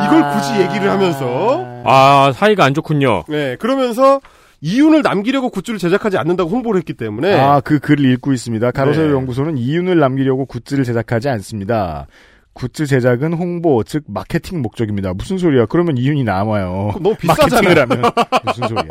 [0.06, 3.24] 이걸 굳이 얘기를 하면서 아 사이가 안 좋군요.
[3.28, 4.22] 네, 그러면서
[4.62, 8.72] 이윤을 남기려고 굿즈를 제작하지 않는다고 홍보를 했기 때문에 아, 그 글을 읽고 있습니다.
[8.72, 9.14] 가로세로 네.
[9.14, 12.08] 연구소는 이윤을 남기려고 굿즈를 제작하지 않습니다.
[12.54, 15.14] 굿즈 제작은 홍보, 즉 마케팅 목적입니다.
[15.14, 15.68] 무슨 소리야?
[15.68, 16.94] 그러면 이윤이 남아요.
[17.00, 17.62] 너무 비싸잖아요.
[17.62, 18.12] 마케팅을 하면
[18.46, 18.88] 무슨 소리야?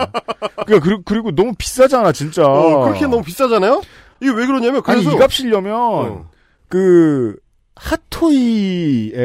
[0.66, 2.46] 그러니까 그리고, 그리고 너무 비싸잖아, 진짜.
[2.46, 3.82] 어, 그렇게 너무 비싸잖아요?
[4.20, 6.28] 이게 왜 그러냐면 아니 그래서 이 값이려면 어.
[6.68, 7.36] 그
[7.76, 9.16] 핫토이에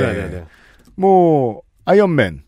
[0.00, 0.44] 네네네.
[0.96, 2.42] 뭐 아이언맨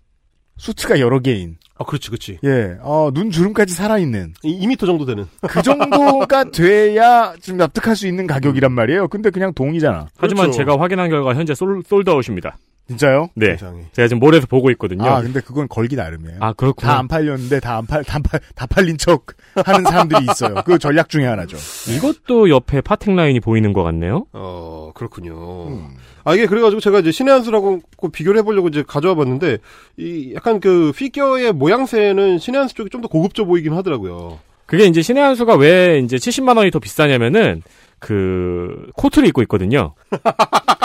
[0.57, 2.39] 수트가 여러 개인 아, 그렇지, 그렇지.
[2.45, 5.25] 예, 어, 눈 주름까지 살아있는 2m 정도 되는.
[5.41, 9.09] 그 정도가 돼야 좀 납득할 수 있는 가격이란 말이에요.
[9.09, 10.09] 근데 그냥 동이잖아.
[10.19, 10.59] 하지만 그렇죠.
[10.59, 12.59] 제가 확인한 결과 현재 솔, 솔드아웃입니다.
[12.91, 13.29] 진짜요?
[13.37, 13.53] 네.
[13.53, 13.83] 세상에.
[13.93, 15.05] 제가 지금 몰에서 보고 있거든요.
[15.09, 16.39] 아, 근데 그건 걸기 나름이에요.
[16.41, 16.93] 아, 그렇구나.
[16.95, 19.27] 다안 팔렸는데 다 안 팔, 다, 팔, 다 팔린 척
[19.65, 20.57] 하는 사람들이 있어요.
[20.67, 21.57] 그 전략 중에 하나죠.
[21.95, 24.27] 이것도 옆에 parting line이 보이는 것 같네요.
[24.33, 25.69] 어, 그렇군요.
[25.69, 25.89] 음.
[26.25, 27.81] 아, 이게 그래가지고 제가 이제 신의 한 수라고
[28.13, 29.59] 비교를 해보려고 이제 가져와 봤는데,
[29.97, 34.39] 이 약간 그 피규어의 모양새는 신의 한 수 쪽이 좀 더 고급져 보이긴 하더라고요.
[34.67, 37.63] 그게 이제 신의 한 수가 왜 이제 70만 원이 더 비싸냐면은
[38.01, 39.95] 그 코트를 입고 있거든요.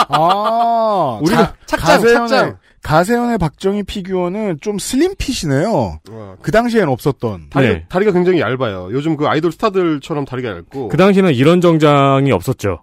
[0.08, 2.56] 아, 우리가 자, 착장, 가세연의, 착장.
[2.82, 6.00] 가세현의 박정희 피규어는 좀 슬림핏이네요.
[6.40, 7.50] 그 당시엔 없었던.
[7.50, 7.84] 다리가, 네.
[7.88, 8.90] 다리가 굉장히 얇아요.
[8.92, 10.88] 요즘 그 아이돌 스타들처럼 다리가 얇고.
[10.88, 12.82] 그 당시에는 이런 정장이 없었죠.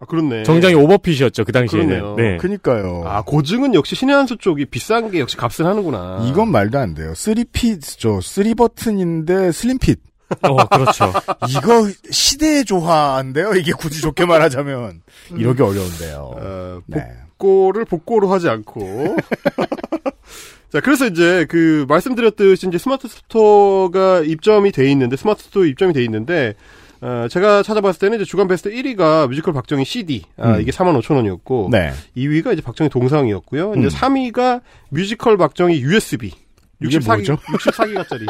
[0.00, 0.42] 아, 그렇네.
[0.42, 1.44] 정장이 오버핏이었죠.
[1.44, 1.88] 그 당시에는.
[1.88, 2.14] 그러네요.
[2.16, 2.36] 네.
[2.36, 3.02] 그니까요.
[3.06, 6.24] 아, 고증은 역시 신의 한수 쪽이 비싼 게 역시 값을 하는구나.
[6.28, 7.12] 이건 말도 안 돼요.
[7.14, 8.18] 3핏죠.
[8.18, 10.00] 3버튼인데 슬림핏.
[10.42, 11.12] 어, 그렇죠.
[11.48, 13.54] 이거 시대의 조화인데요.
[13.54, 15.02] 이게 굳이 좋게 말하자면.
[15.36, 16.30] 이러기 어려운데요.
[16.36, 17.06] 어, 네.
[17.38, 19.16] 복고를 복고로 하지 않고.
[20.72, 26.04] 자, 그래서 이제 그 말씀드렸듯이 이제 Smart Store가 입점이 돼 있는데 Smart Store 입점이 돼
[26.04, 26.54] 있는데
[27.00, 30.24] 어, 제가 찾아봤을 때는 이제 주간 베스트 1위가 뮤지컬 박정희 CD.
[30.36, 30.60] 아, 음.
[30.60, 31.92] 이게 4만 5천 원이었고 네.
[32.16, 33.74] 2위가 이제 박정희 동상이었고요.
[33.76, 33.88] 이제 음.
[33.88, 34.60] 3위가
[34.90, 36.32] 뮤지컬 박정희 USB.
[36.80, 37.36] 이게 64기, 뭐죠?
[37.52, 38.26] 64기가짜리.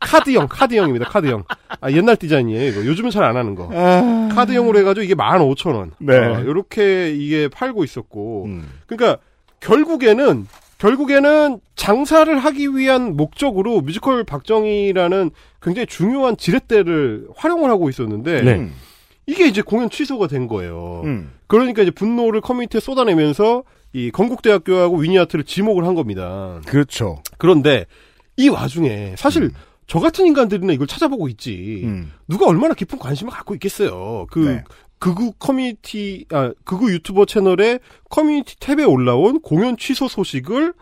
[0.00, 1.44] 카드형, 카드형입니다, 카드형.
[1.80, 2.84] 아, 옛날 디자인이에요, 이거.
[2.84, 3.68] 요즘은 잘 안 하는 거.
[4.34, 5.90] 카드형으로 해가지고 이게 15,000원.
[5.98, 6.16] 네.
[6.16, 8.44] 어, 요렇게 이게 팔고 있었고.
[8.46, 8.68] 음.
[8.86, 9.20] 그러니까
[9.60, 10.46] 결국에는
[10.78, 15.30] 결국에는 장사를 하기 위한 목적으로 뮤지컬 박정희라는
[15.60, 18.54] 굉장히 중요한 지렛대를 활용을 하고 있었는데 네.
[18.54, 18.72] 음.
[19.26, 21.02] 이게 이제 공연 취소가 된 거예요.
[21.04, 21.30] 음.
[21.46, 26.60] 그러니까 이제 분노를 커뮤니티에 쏟아내면서 이 건국대학교하고 위니아트를 지목을 한 겁니다.
[26.66, 27.22] 그렇죠.
[27.38, 27.86] 그런데
[28.36, 29.50] 이 와중에 사실
[29.86, 31.82] 저 같은 인간들이나 이걸 찾아보고 있지.
[31.84, 32.12] 음.
[32.28, 34.26] 누가 얼마나 깊은 관심을 갖고 있겠어요.
[34.30, 34.64] 그 네.
[35.00, 40.74] 극우 커뮤니티 아 극우 유튜버 채널에 커뮤니티 탭에 올라온 공연 취소 소식을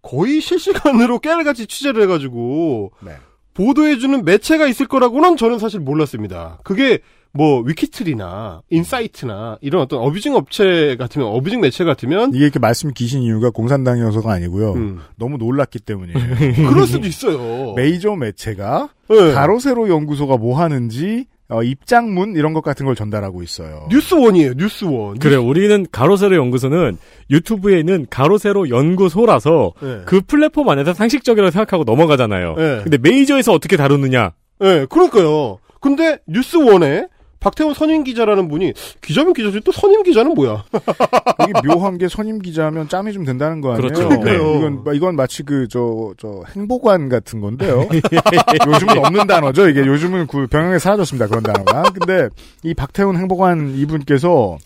[0.00, 3.16] 거의 실시간으로 깨알같이 취재를 해가지고 네.
[3.52, 6.58] 보도해주는 매체가 있을 거라고는 저는 사실 몰랐습니다.
[6.62, 7.00] 그게
[7.38, 13.22] 뭐 위키트리나 인사이트나 이런 어떤 어뷰징 업체 같으면 abusing 매체 같으면 이게 이렇게 말씀 기신
[13.22, 14.72] 이유가 공산당이어서가 아니고요.
[14.72, 14.98] 음.
[15.16, 16.18] 너무 놀랐기 때문이에요.
[16.68, 17.74] 그럴 수도 있어요.
[17.74, 19.32] 메이저 매체가 네.
[19.34, 23.86] 가로세로 연구소가 뭐 하는지 어, 입장문 이런 것 같은 걸 전달하고 있어요.
[23.88, 24.54] 뉴스원이에요.
[24.56, 25.20] 뉴스원.
[25.20, 26.98] 그래, 우리는 가로세로 연구소는
[27.30, 30.00] 유튜브에 있는 가로세로 연구소라서 네.
[30.06, 32.54] 그 플랫폼 안에서 상식적이라고 생각하고 넘어가잖아요.
[32.56, 32.80] 네.
[32.82, 34.32] 근데 메이저에서 어떻게 다루느냐?
[34.58, 35.58] 네, 그러니까요.
[35.80, 37.06] 근데 뉴스원에
[37.40, 40.64] 박태원 선임 기자라는 분이 기자면 기자지 또 선임 기자는 뭐야?
[41.40, 43.92] 여기 묘한 게 선임 기자면 짬이 좀 된다는 거 아니에요?
[43.92, 44.08] 그렇죠.
[44.08, 44.56] 그러니까요.
[44.56, 47.88] 이건 이건 마치 그저저 행보관 같은 건데요.
[48.66, 49.68] 요즘은 없는 단어죠.
[49.68, 51.28] 이게 요즘은 그 병영에 사라졌습니다.
[51.28, 51.82] 그런 단어가.
[51.92, 52.28] 근데
[52.62, 54.58] 이 박태훈 행보관 이분께서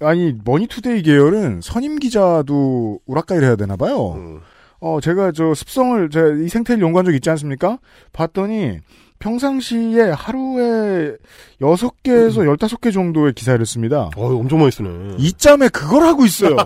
[0.00, 4.12] 아니 머니투데이 계열은 선임 기자도 우라까이를 해야 되나 봐요.
[4.16, 4.40] 음.
[4.78, 7.78] 어 제가 저 습성을 제가 이 생태를 연구한 적 있지 않습니까?
[8.12, 8.78] 봤더니
[9.18, 11.12] 평상시에 하루에
[11.60, 14.10] 6개에서 15개 정도의 기사를 씁니다.
[14.16, 15.16] 어, 엄청 많이 쓰네.
[15.18, 16.56] 이 짬에 그걸 하고 있어요.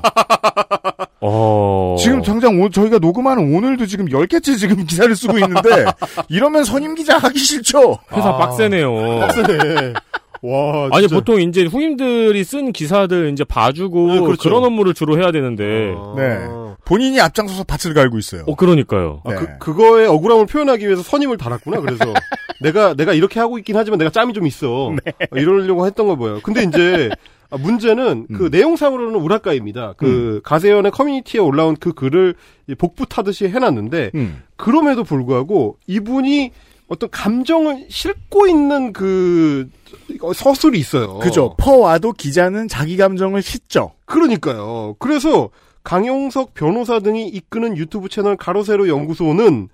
[1.23, 1.97] 어.
[1.99, 5.85] 지금 당장 오- 저희가 녹음하는 오늘도 지금 10개째 지금 기사를 쓰고 있는데
[6.29, 7.99] 이러면 선임 기자 하기 싫죠.
[8.13, 8.37] 회사 아.
[8.39, 9.21] 빡세네요.
[9.21, 9.93] 빡세네.
[10.43, 11.07] 와, 아니.
[11.07, 14.49] 보통 이제 후임들이 쓴 기사들 이제 봐주고 네, 그렇죠.
[14.49, 16.15] 그런 업무를 주로 해야 되는데 아.
[16.17, 16.77] 네.
[16.85, 18.45] 본인이 앞장서서 밭을 갈고 있어요.
[18.47, 19.21] 어 그러니까요.
[19.25, 19.37] 아, 네.
[19.37, 21.81] 그, 그거의 억울함을 표현하기 위해서 선임을 달았구나.
[21.81, 22.05] 그래서
[22.63, 24.95] 내가 내가 이렇게 하고 있긴 하지만 내가 짬이 좀 있어.
[25.05, 25.13] 네.
[25.31, 26.41] 어, 이러려고 했던 거 보여요.
[26.43, 27.11] 근데 이제
[27.51, 28.51] 아, 문제는 그 음.
[28.51, 29.95] 내용상으로는 우라카입니다.
[29.97, 32.35] 그 가세연의 커뮤니티에 올라온 그 글을
[33.09, 34.43] 타듯이 해놨는데 음.
[34.57, 36.53] 그럼에도 불구하고 이분이
[36.91, 39.71] 어떤 감정을 싣고 있는 그
[40.35, 41.21] 서술이 있어요.
[41.21, 41.55] 그죠.
[41.57, 43.93] 퍼와도 기자는 자기 감정을 싣죠.
[44.07, 44.97] 그러니까요.
[44.99, 45.51] 그래서
[45.85, 49.69] 강용석 변호사 등이 이끄는 유튜브 채널 가로세로 연구소는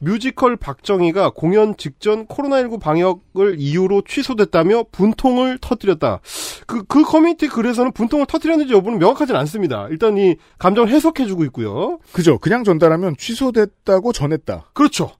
[0.00, 6.20] 뮤지컬 박정희가 공연 직전 코로나19 방역을 이유로 취소됐다며 분통을 터뜨렸다.
[6.66, 9.88] 그, 그 커뮤니티 글에서는 분통을 터뜨렸는지 여부는 명확하진 않습니다.
[9.90, 11.98] 일단 이 감정을 해석해주고 있고요.
[12.12, 12.38] 그죠.
[12.38, 14.66] 그냥 전달하면 취소됐다고 전했다.
[14.74, 15.12] 그렇죠.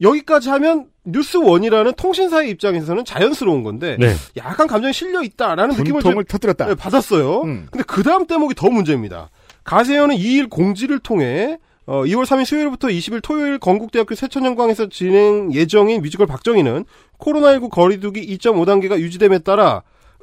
[0.00, 4.14] 여기까지 하면 뉴스원이라는 통신사의 입장에서는 자연스러운 건데 네.
[4.36, 6.66] 약간 감정이 실려 있다라는 느낌을 분통을 터뜨렸다.
[6.66, 7.42] 네, 받았어요.
[7.42, 7.66] 음.
[7.70, 9.30] 근데 그 다음 대목이 더 문제입니다.
[9.64, 16.26] 가세연은 2일 공지를 통해 어, 2월 3일 수요일부터 20일 토요일 건국대학교 새천년관에서 진행 예정인 뮤지컬
[16.26, 16.84] 박정희는
[17.18, 19.82] 코로나19 거리두기 2.5단계가 유지됨에 따라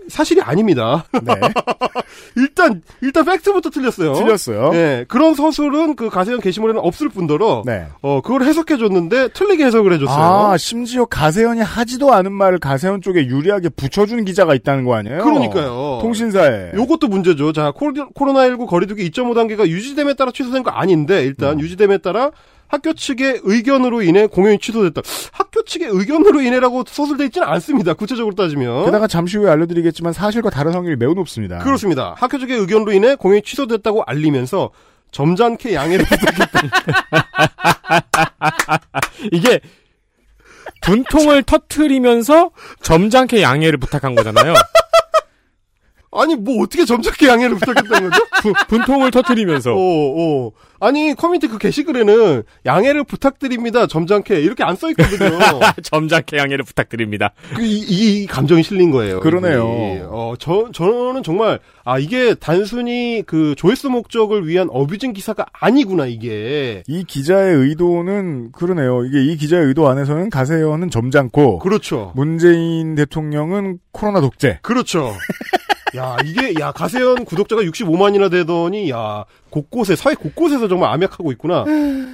[0.10, 1.06] 사실이 아닙니다.
[1.24, 1.34] 네.
[2.36, 4.13] 일단 일단 팩트부터 틀렸어요.
[4.13, 4.72] 틀렸어요.
[4.72, 7.86] 네, 그런 서술은 그 가세연 게시물에는 없을 뿐더러 네.
[8.02, 10.18] 어 그걸 해석해 줬는데 틀리게 해석을 해줬어요.
[10.52, 15.24] 아, 심지어 가세현이 하지도 않은 말을 가세현 쪽에 유리하게 붙여주는 기자가 있다는 거 아니에요?
[15.24, 16.00] 그러니까요.
[16.02, 16.72] 통신사에.
[16.76, 17.54] 요것도 문제죠.
[17.54, 22.32] 자, 코로- 코로나19 거리두기 2.5 단계가 유지됨에 따라 취소된 거 아닌데, 일단 유지됨에 따라
[22.74, 25.04] 학교 측의 의견으로 인해 공연이 취소됐다.
[25.32, 27.94] 학교 측의 의견으로 인해라고 서술돼 있지는 않습니다.
[27.94, 28.86] 구체적으로 따지면.
[28.86, 31.60] 게다가 잠시 후에 알려드리겠지만 사실과 다른 확률이 매우 높습니다.
[31.60, 32.16] 그렇습니다.
[32.18, 34.72] 학교 측의 의견으로 인해 공연이 취소됐다고 알리면서
[35.12, 36.62] 점잖게 양해를 부탁했다.
[39.32, 39.60] 이게
[40.82, 42.50] 분통을 터트리면서
[42.82, 44.56] 점잖게 양해를 부탁한 거잖아요.
[46.15, 48.26] 아니, 뭐 어떻게 점잖게 양해를 부탁했다는 거죠?
[48.41, 49.73] 부- 분통을 터트리면서.
[49.73, 50.52] 어, 어.
[50.80, 53.88] 아니, 커뮤니티 그 게시글에는 양해를 부탁드립니다.
[53.88, 54.41] 점잖게.
[54.41, 55.30] 이렇게 안 써 있거든요.
[55.82, 57.32] 점잖게 양해를 부탁드립니다.
[57.56, 59.21] 그, 이, 이 감정이 실린 거예요.
[59.21, 59.63] 그러네요.
[60.12, 66.84] 어, 저, 저는 정말, 아, 이게 단순히 그 조회수 목적을 위한 어뷰징 기사가 아니구나, 이게.
[66.88, 69.06] 이 기자의 의도는 그러네요.
[69.06, 72.12] 이게 이 기자의 의도 안에서는 가세현은 점잖고 그렇죠.
[72.15, 74.60] 문재인 대통령은 코로나 독재.
[74.63, 75.13] 그렇죠.
[75.95, 81.65] 야, 이게, 야, 가세현 구독자가 65만이나 되더니, 야, 곳곳에, 사회 곳곳에서 정말 암약하고 있구나.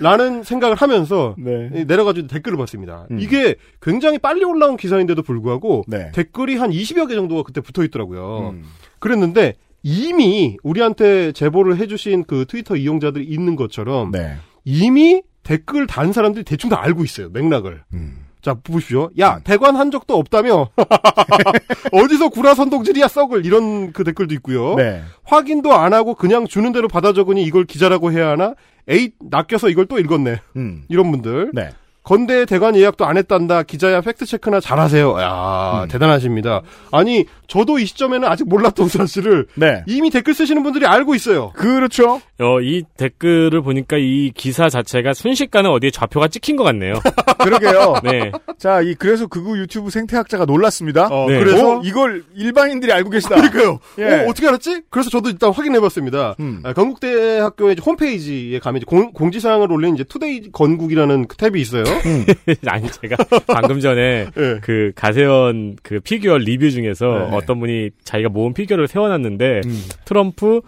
[0.01, 1.85] 라는 생각을 하면서, 네.
[1.85, 3.07] 내려가지고 댓글을 봤습니다.
[3.11, 3.19] 음.
[3.19, 6.11] 이게 굉장히 빨리 올라온 기사인데도 불구하고, 네.
[6.13, 8.51] 댓글이 한 20여 개 정도가 그때 붙어 있더라고요.
[8.53, 8.63] 음.
[8.99, 14.35] 그랬는데, 이미 우리한테 제보를 해주신 그 트위터 이용자들이 있는 것처럼, 네.
[14.65, 17.29] 이미 댓글 단 사람들이 대충 다 알고 있어요.
[17.29, 17.83] 맥락을.
[17.93, 18.28] 음.
[18.41, 19.09] 자, 보십시오.
[19.19, 20.69] 야, 대관 한 적도 없다며.
[21.91, 23.45] 어디서 구라 선동질이야, 썩을.
[23.45, 24.75] 이런 그 댓글도 있고요.
[24.75, 25.01] 네.
[25.23, 28.55] 확인도 안 하고 그냥 주는 대로 받아 적으니 이걸 기자라고 해야 하나?
[28.87, 30.39] 에이, 낚여서 이걸 또 읽었네.
[30.55, 30.83] 음.
[30.87, 31.51] 이런 분들.
[31.53, 31.69] 네.
[32.03, 33.63] 건대 대관 예약도 안 했단다.
[33.63, 35.19] 기자야 팩트 체크나 잘하세요.
[35.19, 36.61] 야 대단하십니다.
[36.91, 39.83] 아니 저도 이 시점에는 아직 몰랐던 사실을 네.
[39.87, 41.51] 이미 댓글 쓰시는 분들이 알고 있어요.
[41.55, 42.21] 그렇죠.
[42.39, 46.93] 어, 이 댓글을 보니까 이 기사 자체가 순식간에 어디에 좌표가 찍힌 것 같네요.
[47.43, 47.95] 그러게요.
[48.03, 48.31] 네.
[48.57, 51.07] 자, 이 그래서 극우 유튜브 생태학자가 놀랐습니다.
[51.07, 51.39] 어, 네.
[51.39, 53.35] 그래서 어, 이걸 일반인들이 알고 계시다.
[53.35, 53.79] 그러니까요.
[53.97, 54.03] 예.
[54.03, 54.83] 어, 어떻게 알았지?
[54.89, 56.35] 그래서 저도 일단 확인해봤습니다.
[56.39, 56.61] 음.
[56.63, 61.83] 아, 건국대학교의 홈페이지에 가면 이제 공, 공지사항을 올린 이제 투데이 건국이라는 그 탭이 있어요.
[62.67, 63.15] 아니 제가
[63.47, 64.59] 방금 전에 예.
[64.61, 67.38] 그 가세연 그 피규어 리뷰 중에서 네.
[67.43, 69.83] 어떤 분이 자기가 모은 피규어를 세워놨는데 음.
[70.05, 70.61] 트럼프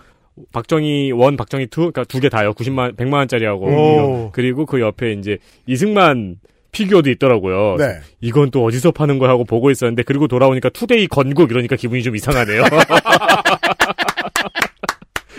[0.54, 2.54] 박정희 one, 박정희 two, 그러니까 두 개 다요.
[2.54, 4.32] 90만, 100만 원짜리하고 오.
[4.34, 6.38] 그리고 그 옆에 이제 이승만
[6.72, 7.76] 피규어도 있더라고요.
[7.78, 8.00] 네.
[8.22, 12.16] 이건 또 어디서 파는 거야 하고 보고 있었는데 그리고 돌아오니까 투데이 건국 이러니까 기분이 좀
[12.16, 12.64] 이상하네요.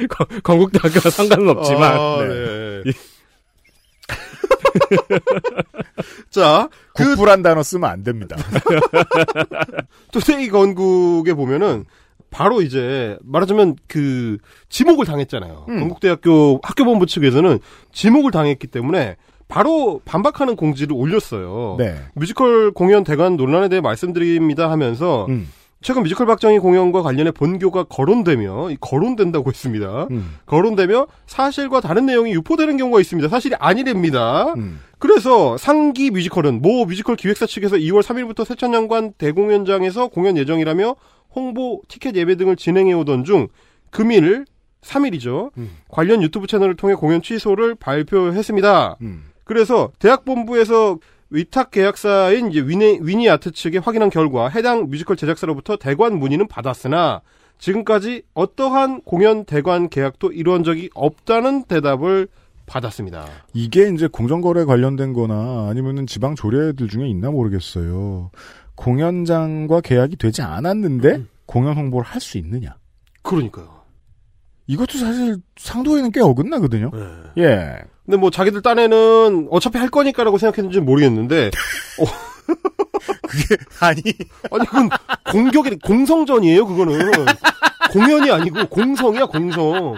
[0.08, 2.82] 건- 건국대학교와 상관은 없지만 아, 네.
[2.84, 2.92] 네.
[6.32, 8.36] 자, 그 국부란 단어 쓰면 안 됩니다.
[10.10, 11.84] 투데이 건국에 보면은
[12.30, 14.38] 바로 이제 말하자면 그
[14.70, 15.66] 지목을 당했잖아요.
[15.68, 15.80] 음.
[15.80, 17.58] 건국대학교 학교본부 측에서는
[17.92, 19.16] 지목을 당했기 때문에
[19.46, 21.76] 바로 반박하는 공지를 올렸어요.
[21.78, 21.94] 네.
[22.14, 25.46] 뮤지컬 공연 대관 논란에 대해 말씀드립니다 하면서 음.
[25.82, 30.06] 최근 뮤지컬 박정희 공연과 관련해 본교가 거론되며 이 거론된다고 했습니다.
[30.10, 30.36] 음.
[30.46, 33.28] 거론되며 사실과 다른 내용이 유포되는 경우가 있습니다.
[33.28, 34.54] 사실이 아니랍니다.
[34.56, 34.80] 음.
[34.98, 40.94] 그래서 상기 뮤지컬은 모 뮤지컬 기획사 측에서 2월 3일부터 새천년관 대공연장에서 공연 예정이라며
[41.34, 43.48] 홍보, 티켓 예매 등을 진행해 오던 중
[43.90, 44.44] 금일
[44.82, 45.50] 3일이죠.
[45.58, 45.70] 음.
[45.88, 48.96] 관련 유튜브 채널을 통해 공연 취소를 발표했습니다.
[49.02, 49.24] 음.
[49.44, 50.98] 그래서 대학본부에서
[51.32, 57.22] 위탁 계약사인 이제 위니, 위니 아트 측에 확인한 결과 해당 뮤지컬 제작사로부터 대관 문의는 받았으나
[57.58, 62.28] 지금까지 어떠한 공연 대관 계약도 이루어진 적이 없다는 대답을
[62.66, 63.26] 받았습니다.
[63.54, 68.30] 이게 이제 공정거래 관련된 거나 아니면은 지방 조례들 중에 있나 모르겠어요.
[68.74, 72.76] 공연장과 계약이 되지 않았는데 공연 홍보를 할 수 있느냐.
[73.22, 73.82] 그러니까요.
[74.66, 76.90] 이것도 사실 상도에는 꽤 어긋나거든요.
[77.38, 77.78] 예.
[78.04, 81.50] 근데 뭐 자기들 딴에는 어차피 할 거니까라고 생각했는지 는 모르겠는데
[83.28, 84.02] 그게 아니
[84.50, 84.88] 아니 그건
[85.30, 87.10] 공격이 공성전이에요 그거는
[87.92, 89.94] 공연이 아니고 공성이야 공성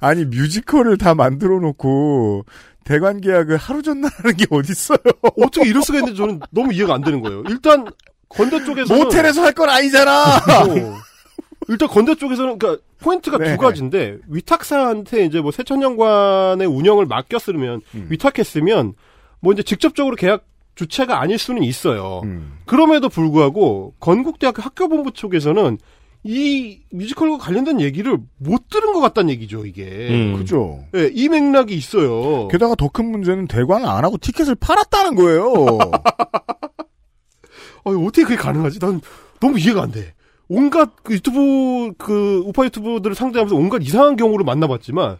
[0.00, 2.44] 아니 뮤지컬을 다 만들어 놓고
[2.84, 4.98] 대관 계약을 하루 전날 하는 게 어딨어요.
[5.36, 7.86] 어떻게 이럴 수가 있는지 저는 너무 이해가 안 되는 거예요 일단
[8.28, 10.36] 건대 쪽에서 모텔에서 할 건 아니잖아.
[10.36, 10.96] 어.
[11.70, 13.52] 일단 건대 쪽에서는 그러니까 포인트가 네.
[13.52, 18.06] 두 가지인데 위탁사한테 이제 뭐 세천년관의 운영을 맡겼으면 음.
[18.10, 18.94] 위탁했으면
[19.40, 20.44] 뭐 이제 직접적으로 계약
[20.74, 22.22] 주체가 아닐 수는 있어요.
[22.24, 22.58] 음.
[22.66, 25.78] 그럼에도 불구하고 건국대학교 학교본부 쪽에서는
[26.24, 30.08] 이 뮤지컬과 관련된 얘기를 못 들은 것 같다는 얘기죠, 이게.
[30.10, 30.36] 음.
[30.36, 30.84] 그죠.
[30.94, 32.48] 예, 이 맥락이 있어요.
[32.48, 35.78] 게다가 더 큰 문제는 대관을 안 하고 티켓을 팔았다는 거예요.
[37.84, 38.80] 아니, 어떻게 그게 가능하지?
[38.80, 39.00] 난
[39.40, 40.12] 너무 이해가 안 돼.
[40.50, 45.16] 온갖 그 유튜브, 그, 우파 유튜브들을 상대하면서 온갖 이상한 경우를 만나봤지만,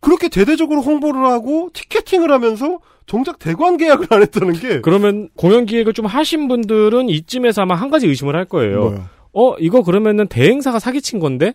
[0.00, 5.92] 그렇게 대대적으로 홍보를 하고, 티켓팅을 하면서, 정작 대관 계약을 안 했다는 게, 그러면 공연 기획을
[5.92, 8.80] 좀 하신 분들은 이쯤에서 아마 한 가지 의심을 할 거예요.
[8.80, 9.04] 뭐요?
[9.32, 11.54] 어, 이거 그러면은 대행사가 사기친 건데?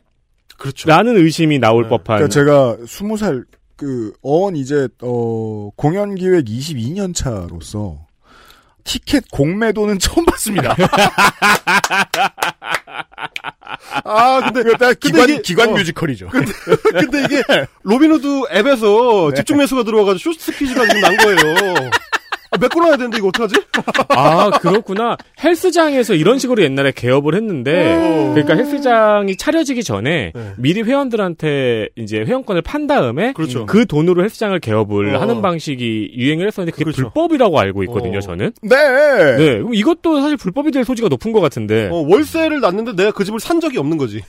[0.57, 0.87] 그렇죠.
[0.87, 1.89] 라는 의심이 나올 네.
[1.89, 2.17] 법한.
[2.17, 8.08] 그러니까 제가 스무 살그 어언 이제 어 공연 기획 22년 차로서
[8.89, 10.75] 티켓 공매도는 처음 봤습니다.
[14.03, 15.73] 아, 근데, 그다 기관 이게- 기관 어.
[15.73, 16.29] 뮤지컬이죠.
[16.29, 17.43] 근데 이게,
[17.83, 19.35] 로빈후드 앱에서 네.
[19.37, 21.89] 집중 매수가 들어와가지고 short squeeze가 지금 난 거예요.
[22.51, 23.55] 아, 메꿔놔야 되는데, 이거 어떡하지?
[24.09, 25.17] 아, 그렇구나.
[25.43, 30.53] 헬스장에서 이런 식으로 옛날에 개업을 했는데, 그러니까 헬스장이 차려지기 전에 네.
[30.57, 33.65] 미리 회원들한테 이제 회원권을 판 다음에 그렇죠.
[33.65, 35.21] 그 돈으로 헬스장을 개업을 어.
[35.21, 37.03] 하는 방식이 유행을 했었는데 그게 그렇죠.
[37.03, 38.21] 불법이라고 알고 있거든요, 어.
[38.21, 38.51] 저는.
[38.63, 38.75] 네.
[39.37, 39.57] 네.
[39.59, 41.89] 그럼 이것도 사실 불법이 될 소지가 높은 것 같은데.
[41.91, 44.21] 어, 월세를 놨는데 내가 그 집을 산 적이 없는 거지.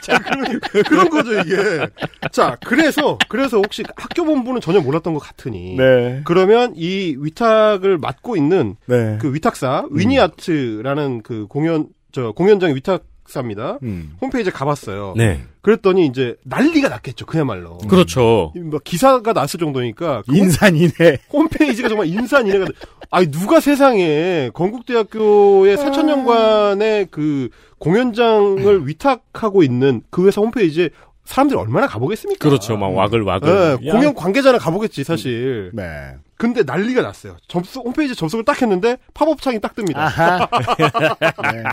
[0.00, 1.86] 자, 그런, 그런 거죠, 이게.
[2.32, 5.76] 자, 그래서, 그래서 혹시 학교 본부는 전혀 몰랐던 것 같으니.
[5.76, 6.20] 네.
[6.24, 9.18] 그 러면 이 위탁을 맡고 있는 네.
[9.20, 13.78] 그 위탁사, 위니아트라는 그 공연, 저, 공연장 위탁 사입니다.
[13.82, 14.16] 음.
[14.20, 15.14] 홈페이지에 가봤어요.
[15.16, 15.42] 네.
[15.60, 17.78] 그랬더니 이제 난리가 났겠죠, 그야말로.
[17.78, 18.52] 그렇죠.
[18.54, 21.18] 뭐 기사가 났을 정도니까 그 인산인해.
[21.32, 22.66] 홈페이지가 정말 인산인해가.
[23.10, 30.90] 아니 누가 세상에 건국대학교의 새천년관의 그 공연장을 위탁하고 있는 그 회사 홈페이지에
[31.26, 32.48] 사람들이 얼마나 가보겠습니까?
[32.48, 32.76] 그렇죠.
[32.76, 33.78] 막 와글 와글.
[33.82, 35.70] 예, 야, 공연 관계자나 가보겠지 사실.
[35.74, 36.14] 네.
[36.36, 37.36] 근데 난리가 났어요.
[37.48, 39.96] 접속 홈페이지 접속을 딱 했는데 팝업 창이 딱 뜹니다.
[39.96, 40.46] 아하.
[41.52, 41.64] 네.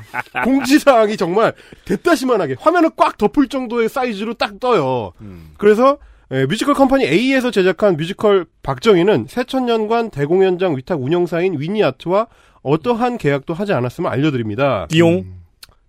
[0.43, 1.53] 공지사항이 정말
[1.85, 5.13] 대따시만하게 화면을 꽉 덮을 정도의 사이즈로 딱 떠요.
[5.21, 5.51] 음.
[5.57, 5.97] 그래서
[6.31, 12.27] 예, 뮤지컬 컴퍼니 A에서 제작한 뮤지컬 박정희는 새천년관 대공연장 위탁 운영사인 위니아트와
[12.63, 14.87] 어떠한 계약도 하지 않았음을 알려드립니다.
[14.89, 15.25] 띠용.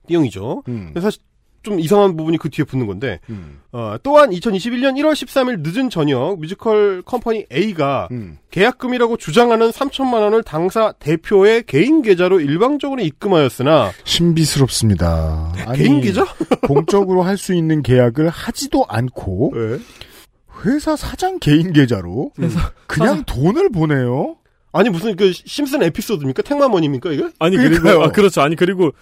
[0.08, 0.64] 띠용이죠.
[0.68, 0.92] 음.
[1.00, 1.22] 사실
[1.64, 3.60] 좀 이상한 부분이 그 뒤에 붙는 건데 음.
[3.72, 8.38] 어, 또한 2021년 1월 13일 늦은 저녁 뮤지컬 컴퍼니 A가 음.
[8.52, 15.52] 계약금이라고 주장하는 3천만 원을 당사 대표의 개인 계좌로 일방적으로 입금하였으나 신비스럽습니다.
[15.66, 16.24] 아니, 개인 계좌?
[16.66, 19.78] 공적으로 할 수 있는 계약을 하지도 않고 네.
[20.64, 22.30] 회사 사장 개인 계좌로
[22.86, 24.36] 그냥 돈을 보내요.
[24.72, 26.42] 아니 무슨 그 심슨 에피소드입니까?
[26.42, 27.28] 택마머니입니까 이게?
[27.38, 27.82] 아니 그러니까요.
[27.82, 28.40] 그리고 아, 그렇죠.
[28.40, 28.92] 아니 그리고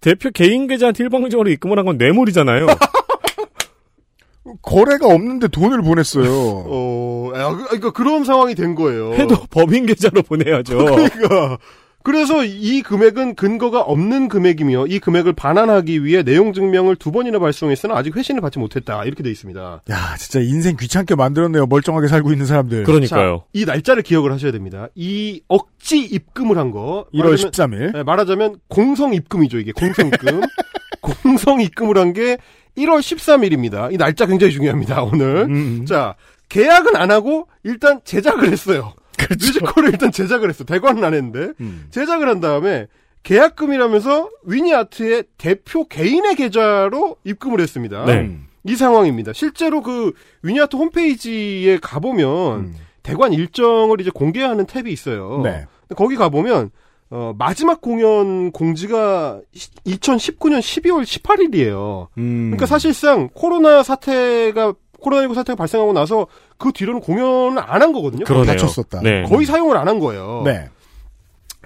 [0.00, 2.66] 대표 개인 계좌한테 일방적으로 입금을 한 건 뇌물이잖아요.
[4.62, 6.24] 거래가 없는데 돈을 보냈어요.
[6.66, 9.12] 어, 아, 그- 그러니까 그런 상황이 된 거예요.
[9.14, 10.76] 해도 법인 계좌로 보내야죠.
[10.78, 11.58] 그러니까
[12.02, 17.94] 그래서 이 금액은 근거가 없는 금액이며 이 금액을 반환하기 위해 내용 증명을 두 번이나 발송했으나
[17.96, 19.82] 아직 회신을 받지 못했다 이렇게 돼 있습니다.
[19.90, 21.66] 야, 진짜 인생 귀찮게 만들었네요.
[21.66, 22.84] 멀쩡하게 살고 있는 사람들.
[22.84, 23.38] 그러니까요.
[23.38, 24.88] 자, 이 날짜를 기억을 하셔야 됩니다.
[24.94, 27.06] 이 억지 입금을 한 거.
[27.12, 27.92] 1월 말하자면- 13일.
[27.92, 29.72] 네, 말하자면 공성 입금이죠, 이게.
[29.72, 30.40] 공성 입금.
[31.00, 32.38] 공성 입금을 한 게
[32.76, 33.92] 1월 13일입니다.
[33.92, 35.46] 이 날짜 굉장히 중요합니다, 오늘.
[35.50, 35.84] 음.
[35.86, 36.14] 자,
[36.48, 38.94] 계약은 안 하고 일단 제작을 했어요.
[39.30, 40.64] 뮤지컬을 일단 제작을 했어.
[40.64, 41.52] 대관은 안 했는데.
[41.60, 41.86] 음.
[41.90, 42.86] 제작을 한 다음에
[43.22, 48.04] 계약금이라면서 위니아트의 대표 개인의 계좌로 입금을 했습니다.
[48.06, 48.20] 네.
[48.20, 48.46] 음.
[48.64, 49.32] 이 상황입니다.
[49.32, 50.12] 실제로 그
[50.42, 52.74] 위니아트 홈페이지에 가보면 음.
[53.02, 55.40] 대관 일정을 이제 공개하는 탭이 있어요.
[55.42, 55.66] 네.
[55.96, 56.70] 거기 가보면
[57.10, 59.40] 어, 마지막 공연 공지가
[59.86, 62.06] 2019년 12월 18일이에요.
[62.18, 62.50] 음.
[62.50, 66.26] 그러니까 사실상 코로나 사태가 코로나19 사태가 발생하고 나서
[66.58, 68.24] 그 뒤로는 공연을 안 한 거거든요.
[68.24, 68.46] 그러네요.
[68.52, 69.00] 다쳤었다.
[69.02, 69.22] 네.
[69.24, 70.42] 거의 사용을 안 한 거예요.
[70.44, 70.68] 네.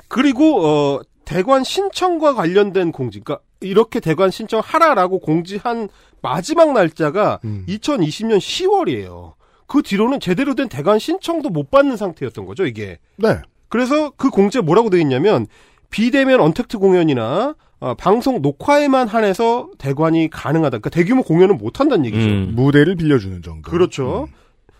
[0.09, 5.89] 그리고 어 대관 신청과 관련된 공지, 그러니까 이렇게 대관 신청하라라고 공지한
[6.21, 7.65] 마지막 날짜가 음.
[7.69, 9.33] 2020년 10월이에요.
[9.67, 12.99] 그 뒤로는 제대로 된 대관 신청도 못 받는 상태였던 거죠, 이게.
[13.17, 13.39] 네.
[13.69, 15.47] 그래서 그 공지에 뭐라고 되어 있냐면
[15.91, 17.55] 비대면 언택트 공연이나
[17.85, 20.79] 어, 방송 녹화에만 한해서 대관이 가능하다.
[20.79, 22.27] 그러니까 대규모 공연은 못 한다는 얘기죠.
[22.27, 22.53] 음.
[22.57, 23.71] 무대를 빌려주는 정도.
[23.71, 24.27] 그렇죠.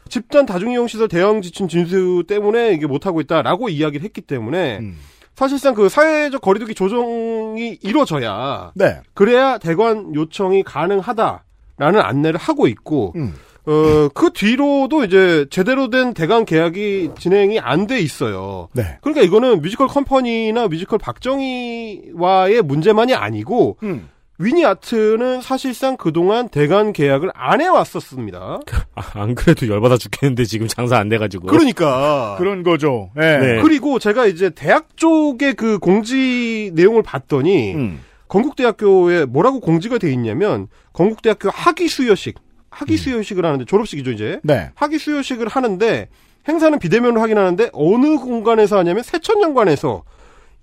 [0.09, 4.97] 집단 다중이용 시설 대응 지침 준수 때문에 이게 못 하고 있다라고 이야기를 했기 때문에 음.
[5.35, 9.03] 사실상 그 사회적 거리두기 조정이 이루어져야 네.
[9.13, 13.35] 그래야 대관 요청이 가능하다라는 안내를 하고 있고 음.
[13.67, 18.69] 어, 그 뒤로도 이제 제대로 된 대관 계약이 진행이 안 돼 있어요.
[18.73, 18.99] 네.
[19.03, 24.09] 그러니까 이거는 뮤지컬 컴퍼니나 뮤지컬 박정희와의 문제만이 아니고 음.
[24.39, 28.61] 위니 아트는 사실상 그동안 대관 계약을 안 해왔었습니다.
[28.97, 31.47] 아, 안 그래도 열받아 죽겠는데 지금 장사 안 돼가지고.
[31.47, 33.11] 그러니까 그런 거죠.
[33.15, 33.39] 네.
[33.39, 33.63] 네.
[33.63, 38.01] 그리고 제가 이제 대학 쪽의 그 공지 내용을 봤더니 음.
[38.29, 42.37] 건국대학교에 뭐라고 공지가 돼 있냐면 건국대학교 학위 수여식
[42.75, 44.71] 학위 수여식을 하는데 졸업식이죠 이제 네.
[44.75, 46.09] 학위 수여식을 하는데
[46.49, 50.03] 행사는 비대면으로 하긴 하는데 어느 공간에서 하냐면 세천년관에서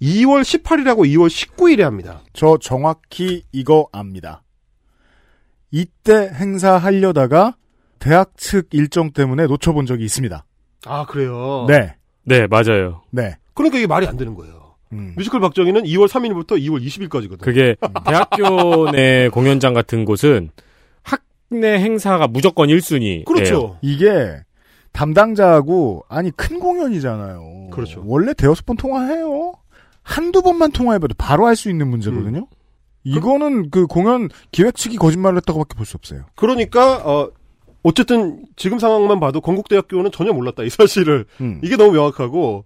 [0.01, 2.21] 2월 18일하고 2월 19일에 합니다.
[2.33, 4.43] 저 정확히 이거 압니다.
[5.71, 7.55] 이때 행사 하려다가
[7.99, 10.45] 대학 측 일정 때문에 놓쳐본 적이 있습니다.
[10.85, 11.65] 아 그래요.
[11.67, 11.95] 네.
[12.23, 13.03] 네, 맞아요.
[13.11, 13.35] 네.
[13.53, 14.75] 그러니까 이게 말이 안 되는 거예요.
[14.91, 15.13] 음.
[15.15, 17.39] 뮤지컬 박정희는 2월 3일부터 2월 20일까지거든.
[17.39, 20.70] 그게 대학교 내 공연장 같은 곳은 학
[21.51, 23.25] 내 행사가 무조건 1순위.
[23.25, 23.77] 그렇죠.
[23.81, 24.37] 이게
[24.93, 27.69] 담당자하고 아니 큰 공연이잖아요.
[27.71, 28.03] 그렇죠.
[28.05, 29.53] 원래 대여섯 번 통화해요.
[30.03, 32.47] 한두 번만 통화해봐도 바로 할 수 있는 문제거든요.
[33.03, 36.23] 이거는 그 공연 기획 측이 거짓말을 했다고밖에 볼 수 없어요.
[36.35, 37.29] 그러니까 어
[37.83, 41.59] 어쨌든 지금 상황만 봐도 건국대학교는 전혀 몰랐다 이 사실을 음.
[41.63, 42.63] 이게 너무 명확하고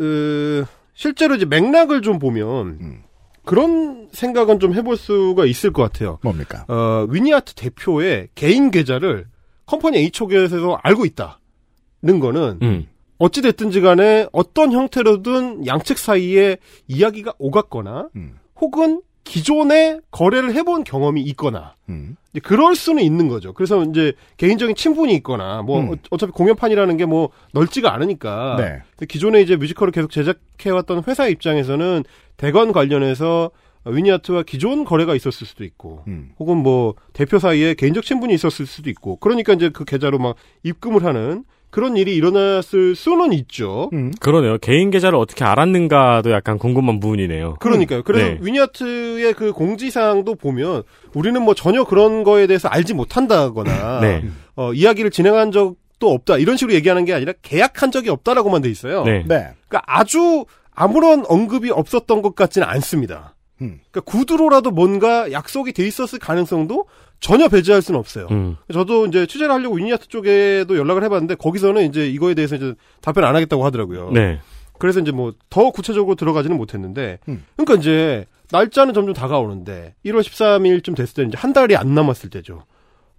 [0.00, 3.02] 으, 실제로 이제 맥락을 좀 보면 음.
[3.44, 6.18] 그런 생각은 좀 해볼 수가 있을 것 같아요.
[6.22, 6.64] 뭡니까?
[6.68, 9.26] 어, 위니아트 대표의 개인 계좌를
[9.66, 12.86] 컴퍼니 A 쪽에서 알고 있다는 거는 음.
[13.18, 16.56] 어찌 됐든지 간에 어떤 형태로든 양측 사이에
[16.88, 18.38] 이야기가 오갔거나 음.
[18.60, 22.16] 혹은 기존에 거래를 해본 경험이 있거나 음.
[22.32, 23.52] 이제 그럴 수는 있는 거죠.
[23.54, 25.92] 그래서 이제 개인적인 친분이 있거나 뭐 음.
[25.92, 29.06] 어- 어차피 공연판이라는 게 뭐 넓지가 않으니까 네.
[29.06, 32.04] 기존에 이제 뮤지컬을 계속 제작해왔던 회사 입장에서는
[32.36, 33.50] 대관 관련해서
[33.86, 36.30] 위니아트와 기존 거래가 있었을 수도 있고 음.
[36.38, 41.04] 혹은 뭐 대표 사이에 개인적 친분이 있었을 수도 있고 그러니까 이제 그 계좌로 막 입금을
[41.04, 41.44] 하는
[41.74, 43.90] 그런 일이 일어났을 수는 있죠.
[43.94, 44.12] 음.
[44.20, 44.58] 그러네요.
[44.58, 47.56] 개인 계좌를 어떻게 알았는가도 약간 궁금한 부분이네요.
[47.58, 48.04] 그러니까요.
[48.04, 48.38] 그래서 네.
[48.40, 54.22] 위니아트의 그 공지사항도 보면 우리는 뭐 전혀 그런 거에 대해서 알지 못한다거나 네.
[54.54, 59.02] 어, 이야기를 진행한 적도 없다 이런 식으로 얘기하는 게 아니라 계약한 적이 없다라고만 돼 있어요.
[59.02, 59.24] 네.
[59.26, 59.48] 네.
[59.66, 60.44] 그러니까 아주
[60.76, 63.34] 아무런 언급이 없었던 것 같지는 않습니다.
[63.62, 63.80] 음.
[63.90, 66.86] 그러니까 구두로라도 뭔가 약속이 돼 있었을 가능성도
[67.20, 68.26] 전혀 배제할 수는 없어요.
[68.30, 68.56] 음.
[68.72, 73.34] 저도 이제 취재를 하려고 위니아트 쪽에도 연락을 해봤는데 거기서는 이제 이거에 대해서 이제 답변 안
[73.34, 74.10] 하겠다고 하더라고요.
[74.10, 74.40] 네.
[74.78, 77.44] 그래서 이제 뭐 더 구체적으로 들어가지는 못했는데, 음.
[77.56, 82.64] 그러니까 이제 날짜는 점점 다가오는데 1월 13일쯤 됐을 때 이제 한 달이 안 남았을 때죠.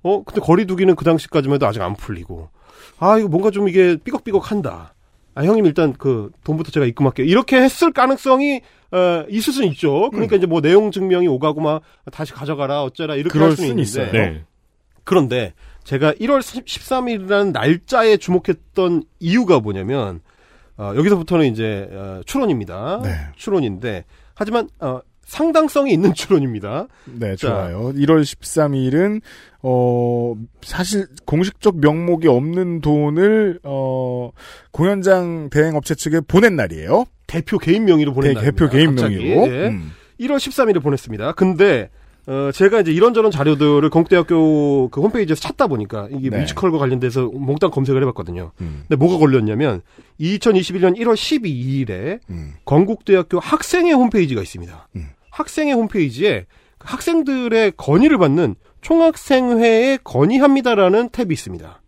[0.04, 2.50] 어 근데 거리두기는 그 당시까지만 해도 아직 안 풀리고,
[3.00, 4.94] 아 이거 뭔가 좀 이게 삐걱삐걱한다.
[5.34, 7.26] 아 형님 일단 그 돈부터 제가 입금할게요.
[7.26, 8.62] 이렇게 했을 가능성이
[8.92, 10.10] 어, 있을 수는 있죠.
[10.12, 11.82] 그러니까 이제 뭐 내용 증명이 오가고 막
[12.12, 14.12] 다시 가져가라 어쩌라 이렇게 할 수는 있는데 있어요.
[14.12, 14.44] 네.
[15.04, 20.22] 그런데 제가 1월 13일이라는 날짜에 주목했던 이유가 뭐냐면
[20.78, 23.02] 어, 여기서부터는 이제 어, 추론입니다.
[23.04, 23.16] 네.
[23.36, 26.88] 추론인데 하지만 어, 상당성이 있는 추론입니다.
[27.06, 27.48] 네, 자.
[27.48, 27.94] 좋아요.
[27.94, 29.22] 1월 13일은
[29.62, 34.30] 어 사실 공식적 명목이 없는 돈을 어
[34.72, 37.06] 공연장 대행 업체 측에 보낸 날이에요.
[37.36, 38.66] 대표 개인 명의로 보낸 대, 날입니다.
[38.66, 39.16] 대표 개인 갑자기.
[39.18, 39.48] 명의로.
[39.48, 39.68] 예.
[39.68, 39.92] 음.
[40.20, 41.34] 1월 13일에 보냈습니다.
[41.34, 41.90] 근데
[42.28, 46.40] 어, 제가 이제 이런저런 자료들을 건국대학교 그 홈페이지에서 찾다 보니까 이게 네.
[46.40, 48.52] 뮤지컬과 관련돼서 몽땅 검색을 해봤거든요.
[48.62, 48.84] 음.
[48.88, 49.82] 근데 뭐가 걸렸냐면
[50.20, 52.54] 2021년 1월 12일에 음.
[52.66, 54.88] 건국대학교 학생회 홈페이지가 있습니다.
[54.96, 55.10] 음.
[55.30, 56.46] 학생회 홈페이지에
[56.80, 61.82] 그 학생들의 건의를 받는 총학생회에 건의합니다라는 탭이 있습니다.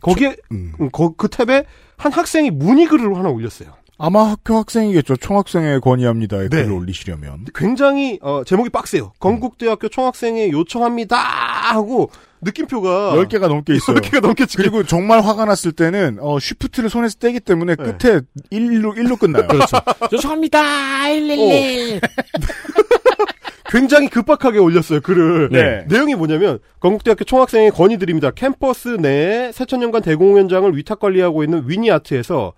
[0.00, 0.72] 거기에 음.
[0.80, 1.64] 음, 거- 그 탭에
[1.96, 3.72] 한 학생이 문의글을 하나 올렸어요.
[4.04, 5.16] 아마 학교 학생이겠죠.
[5.16, 6.64] 총학생회 건의합니다에 네.
[6.64, 7.44] 글을 올리시려면.
[7.54, 9.12] 굉장히 어, 제목이 빡세요.
[9.20, 13.98] 건국대학교 총학생회 요청합니다 하고 느낌표가 10개가 넘게 있어요.
[13.98, 17.84] 10개가 넘게 찍혀 그리고 정말 화가 났을 때는 어 쉬프트를 손에서 떼기 때문에 네.
[17.84, 19.46] 끝에 1로 1로 끝나요.
[19.46, 19.76] 그렇죠.
[20.10, 20.60] 요청합니다.
[21.04, 22.00] 111.
[23.70, 25.50] 굉장히 급박하게 올렸어요 글을.
[25.52, 25.84] 네.
[25.86, 28.32] 내용이 뭐냐면 건국대학교 총학생회 건의드립니다.
[28.32, 32.54] 캠퍼스 내에 새천년간 대공연장을 위탁 관리하고 있는 위니아트에서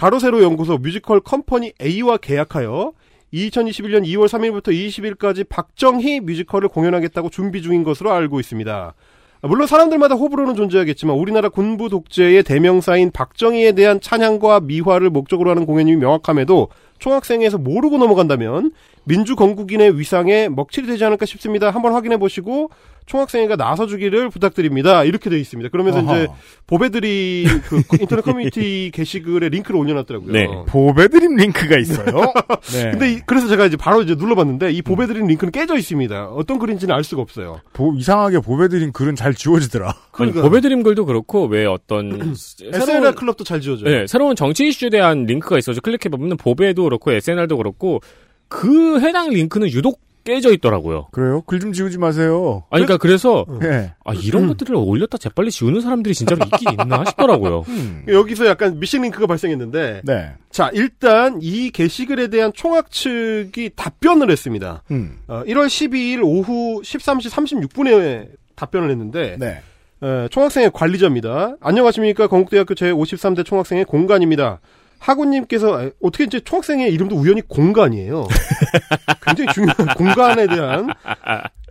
[0.00, 2.92] 가로세로 연구소 뮤지컬 컴퍼니 A와 계약하여
[3.34, 8.94] 2021년 2월 3일부터 20일까지 박정희 뮤지컬을 공연하겠다고 준비 중인 것으로 알고 있습니다.
[9.42, 15.94] 물론 사람들마다 호불호는 존재하겠지만 우리나라 군부 독재의 대명사인 박정희에 대한 찬양과 미화를 목적으로 하는 공연이
[15.96, 18.72] 명확함에도 총학생회에서 모르고 넘어간다면
[19.04, 21.68] 민주 건국인의 위상에 먹칠이 되지 않을까 싶습니다.
[21.68, 22.70] 한번 확인해 보시고
[23.06, 25.02] 총학생회가 나서주기를 부탁드립니다.
[25.04, 25.70] 이렇게 되어 있습니다.
[25.70, 26.16] 그러면서 아하.
[26.16, 26.28] 이제
[26.66, 30.32] 보배드림 그 인터넷 커뮤니티 게시글에 링크를 올려놨더라고요.
[30.32, 30.46] 네.
[30.66, 32.06] 보배드림 링크가 있어요.
[32.72, 32.90] 네.
[32.92, 36.28] 근데 이- 그래서 제가 이제 바로 이제 눌러봤는데 이 보배드림 링크는 깨져 있습니다.
[36.28, 37.60] 어떤 글인지는 알 수가 없어요.
[37.72, 39.94] 보- 이상하게 보배드림 글은 잘 지워지더라.
[40.12, 43.90] 그러니까 보배드림 글도 그렇고 왜 어떤 새로운 클럽도 잘 지워져요.
[43.90, 48.00] 네, 새로운 정치 이슈에 대한 링크가 있어서 클릭해 보면 보배도 그렇고 SLR도 그렇고
[48.48, 51.08] 그 해당 링크는 유독 깨져 있더라고요.
[51.12, 51.42] 그래요?
[51.46, 52.64] 글 좀 지우지 마세요.
[52.70, 53.92] 아니, 그러니까 그래서 예.
[54.04, 57.64] 아, 이런 것들을 올렸다 재빨리 지우는 사람들이 진짜로 있긴 있나 싶더라고요.
[57.68, 58.04] 음.
[58.08, 60.32] 여기서 약간 미싱 링크가 발생했는데 네.
[60.50, 64.82] 자 일단 이 게시글에 대한 총학 측이 답변을 했습니다.
[64.90, 65.18] 음.
[65.28, 67.30] 어, 1월 12일 오후 13시
[67.68, 69.60] 36분에 답변을 했는데 네.
[70.02, 71.56] 에, 총학생회 관리자입니다.
[71.60, 74.60] 안녕하십니까 건국대학교 제53대 총학생회 공간입니다.
[75.00, 78.26] 학우님께서 에, 어떻게 이제 총학생회 이름도 우연히 공간이에요.
[79.22, 80.90] 굉장히 중요한 공간에 대한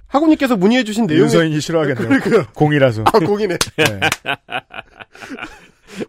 [0.07, 2.45] 학우님께서 문의해주신 내용이 윤서인이 싫어하겠네요.
[2.53, 3.03] 공이라서.
[3.05, 3.57] 아 공이네.
[3.77, 3.86] 네.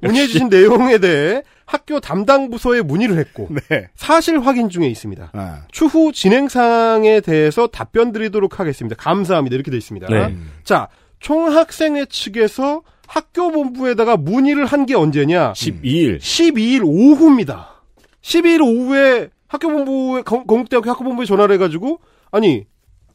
[0.01, 3.89] 문의해주신 내용에 대해 학교 담당 부서에 문의를 했고 네.
[3.95, 5.31] 사실 확인 중에 있습니다.
[5.33, 5.63] 아.
[5.71, 8.97] 추후 진행 사항에 대해서 답변 드리도록 하겠습니다.
[8.97, 9.55] 감사합니다.
[9.55, 10.09] 이렇게 돼 있습니다.
[10.09, 10.35] 네.
[10.65, 10.89] 자,
[11.21, 12.83] 총학생회 측에서
[13.15, 15.53] 학교 본부에다가 문의를 한 게 언제냐?
[15.53, 16.19] 12일.
[16.21, 17.83] 12일 오후입니다.
[18.23, 21.99] 12일 오후에 학교 본부에 건- 건국대학교 학교 본부에 전화를 해가지고
[22.31, 22.67] 아니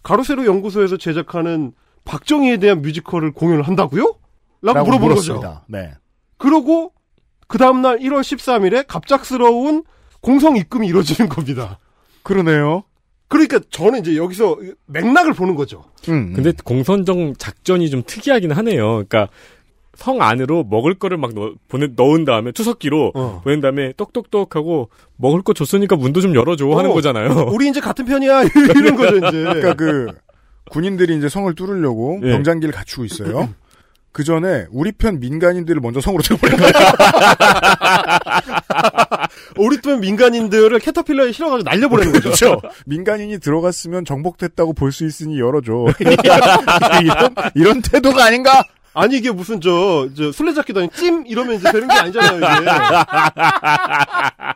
[0.03, 1.71] 가로세로 연구소에서 제작하는
[2.03, 4.03] 박정희에 대한 뮤지컬을 공연을 한다고요?
[4.61, 5.33] 라고 라고 물어본 거죠.
[5.35, 5.65] 물었습니다.
[5.69, 5.93] 네.
[6.37, 6.91] 그러고
[7.47, 9.83] 그 다음 날 1월 13일에 갑작스러운
[10.19, 11.79] 공성 입금이 이루어지는 겁니다.
[12.23, 12.83] 그러네요.
[13.27, 15.83] 그러니까 저는 이제 여기서 맥락을 보는 거죠.
[16.09, 16.33] 음.
[16.33, 18.87] 근데 공선정 작전이 좀 특이하긴 하네요.
[19.07, 19.29] 그러니까
[19.95, 23.41] 성 안으로 먹을 거를 막 넣, 보내, 넣은 다음에 투석기로 어.
[23.43, 26.93] 보낸 다음에 똑똑똑 하고 먹을 거 줬으니까 문도 좀 열어줘 하는 어.
[26.93, 27.49] 거잖아요.
[27.53, 28.43] 우리 이제 같은 편이야
[28.75, 29.31] 이런 거죠 이제.
[29.31, 30.07] 그러니까 그
[30.71, 32.31] 군인들이 이제 성을 뚫으려고 예.
[32.31, 33.49] 병장기를 갖추고 있어요.
[34.11, 36.73] 그 전에 우리 편 민간인들을 먼저 성으로 채워버린 거예요.
[39.57, 42.29] 우리 편 민간인들을 캐터필러에 실어가지고 날려보내는 거죠.
[42.29, 42.61] 그렇죠.
[42.85, 45.87] 민간인이 들어갔으면 정복됐다고 볼 수 있으니 열어줘.
[45.99, 48.63] 이런, 이런 태도가 아닌가?
[48.95, 52.65] 아니 이게 무슨 저, 저 술래잡기도 아니고 찜 이러면 이제 되는 게 아니잖아요 이게.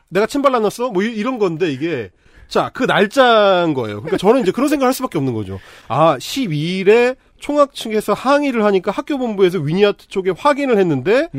[0.09, 0.89] 내가 침 발라놨어?
[0.89, 2.09] 뭐 이, 런 건데 이게.
[2.47, 3.97] 자, 그 날짜인 거예요.
[3.97, 5.59] 그러니까 저는 이제 그런 생각을 할 수밖에 없는 거죠.
[5.87, 11.29] 아, 12일에 총학 측에서 항의를 하니까 학교 본부에서 위니아트 쪽에 확인을 했는데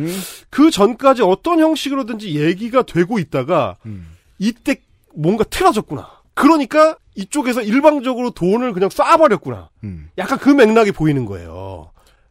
[0.51, 4.09] 그 전까지 어떤 형식으로든지 얘기가 되고 있다가 음.
[4.39, 4.77] 이때
[5.15, 6.09] 뭔가 틀어졌구나.
[6.35, 9.69] 그러니까 이쪽에서 일방적으로 돈을 그냥 쏴버렸구나.
[9.85, 10.11] 음.
[10.17, 11.91] 약간 그 맥락이 보이는 거예요.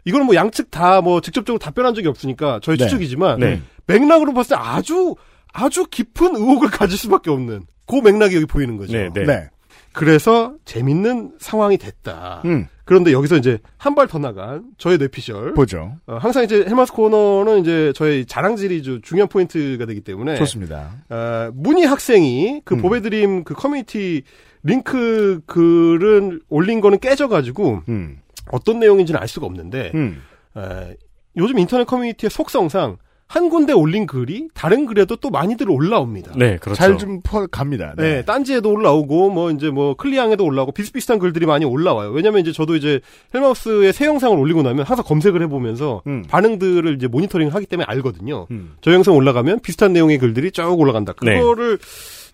[0.10, 2.84] 이거는 뭐 양측 다 뭐 직접적으로 답변한 적이 없으니까 저희 네.
[2.86, 3.62] 추측이지만 네.
[3.88, 5.16] 맥락으로 봤을 때 아주
[5.53, 8.93] 아주 깊은 의혹을 가질 수밖에 없는 그 맥락이 여기 보이는 거죠.
[8.93, 9.24] 네, 네.
[9.26, 9.49] 네.
[9.93, 12.41] 그래서 재밌는 상황이 됐다.
[12.45, 12.68] 음.
[12.86, 15.53] 그런데 여기서 이제 한 발 더 나간 저의 뇌피셜.
[15.53, 15.93] 보죠.
[16.07, 20.91] 어, 항상 이제 헬마우스 코너는 이제 저의 자랑질이 좀 중요한 포인트가 되기 때문에 좋습니다.
[21.10, 22.82] 어, 문희 학생이 그 음.
[22.82, 24.24] 보배드림 그 커뮤니티
[24.64, 28.20] 링크 글을 올린 거는 깨져가지고 음.
[28.52, 30.22] 어떤 내용인지는 알 수가 없는데 음.
[30.58, 30.95] 에,
[31.38, 32.97] 요즘 인터넷 커뮤니티의 속성상
[33.30, 36.34] 한 군데 올린 글이 다른 글에도 또 많이들 올라옵니다.
[36.36, 36.76] 네, 그렇죠.
[36.78, 37.22] 잘좀
[37.52, 37.93] 갑니다.
[37.95, 38.16] 네.
[38.16, 38.26] 네.
[38.26, 42.10] 딴지에도 올라오고 뭐 이제 뭐 클리앙에도 올라오고 비슷비슷한 글들이 많이 올라와요.
[42.10, 43.02] 왜냐면 이제 저도 이제
[43.36, 46.24] 헬마우스의 새 영상을 올리고 나면 항상 검색을 해보면서 음.
[46.28, 48.47] 반응들을 이제 모니터링을 하기 때문에 알거든요.
[48.50, 48.74] 음.
[48.82, 51.14] 저 영상 올라가면 비슷한 내용의 글들이 쭉 올라간다.
[51.22, 51.38] 네.
[51.38, 51.78] 그거를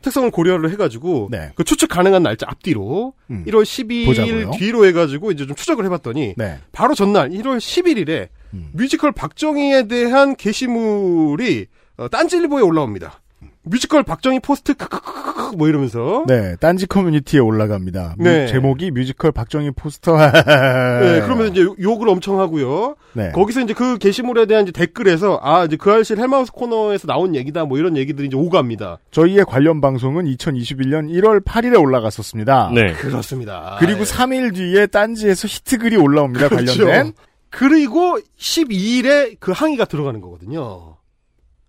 [0.05, 1.51] 특성을 고려를 해가지고 네.
[1.55, 3.43] 그 추측 가능한 날짜 앞뒤로 음.
[3.47, 4.51] 1월 12일 보자고요.
[4.51, 6.59] 뒤로 해가지고 이제 좀 추적을 해봤더니 네.
[6.71, 8.69] 바로 전날 1월 11일에 음.
[8.73, 11.65] 뮤지컬 박정희에 대한 게시물이
[11.97, 13.19] 어, 딴지일보에 올라옵니다.
[13.65, 18.15] 뮤지컬 박정희 포스터 크크크크 뭐 이러면서 네, 딴지 커뮤니티에 올라갑니다.
[18.17, 18.47] 네.
[18.47, 20.15] 제목이 뮤지컬 박정희 포스터.
[20.17, 22.95] 네, 그러면서 이제 욕을 엄청 하고요.
[23.13, 23.31] 네.
[23.31, 27.65] 거기서 이제 그 게시물에 대한 이제 댓글에서 아 이제 그 알실 헬마우스 코너에서 나온 얘기다
[27.65, 28.99] 뭐 이런 얘기들이 이제 오갑니다.
[29.11, 32.71] 저희의 관련 방송은 2021년 1월 8일에 올라갔었습니다.
[32.73, 32.93] 네.
[32.93, 33.77] 그렇습니다.
[33.79, 34.03] 그리고 예.
[34.03, 36.49] 3일 뒤에 딴지에서 히트글이 올라옵니다.
[36.49, 36.85] 그렇죠.
[36.85, 37.13] 관련된.
[37.49, 40.97] 그리고 12일에 그 항의가 들어가는 거거든요.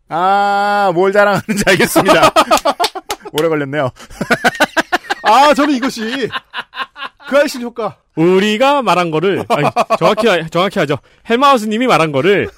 [0.09, 2.33] 아, 뭘 자랑하는지 알겠습니다.
[3.33, 3.91] 오래 걸렸네요.
[5.23, 6.29] 아 저는 이것이
[7.29, 7.99] 그 알실 효과.
[8.15, 10.97] 우리가 말한 거를 아니, 정확히 정확히 하죠.
[11.29, 12.49] 헬마우스님이 말한 거를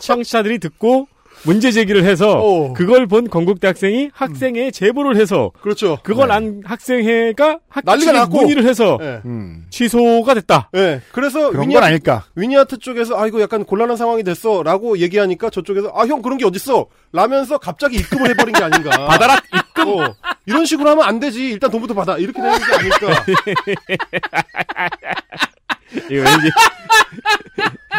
[0.00, 1.08] 청취자들이 듣고
[1.44, 2.72] 문제 제기를 해서 어.
[2.72, 5.98] 그걸 본 건국대 학생이 학생회에 제보를 해서 그렇죠.
[6.02, 6.34] 그걸 네.
[6.34, 8.40] 안 학생회가 난리가 났고.
[8.40, 9.20] 문의를 해서 예.
[9.24, 10.70] 음, 취소가 됐다.
[10.76, 11.00] 예.
[11.12, 12.24] 그래서 그런 위니아- 건 아닐까.
[12.34, 16.86] 위니아트 쪽에서 아 이거 약간 곤란한 상황이 됐어라고 얘기하니까 저쪽에서 아 형 그런 게 어딨어
[17.12, 19.88] 라면서 갑자기 입금을 해버린 게 아닌가 받아라 입금.
[19.88, 20.14] 어,
[20.46, 23.24] 이런 식으로 하면 안 되지 일단 돈부터 받아 이렇게 되는 게 아닐까
[26.10, 26.50] 이거 왠지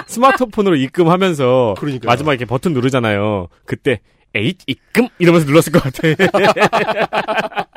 [0.08, 2.08] 스마트폰으로 입금하면서 그러니까요.
[2.10, 3.48] 마지막에 이렇게 버튼 누르잖아요.
[3.66, 4.02] 그때
[4.36, 6.02] 에잇 입금 이러면서 눌렀을 것 같아.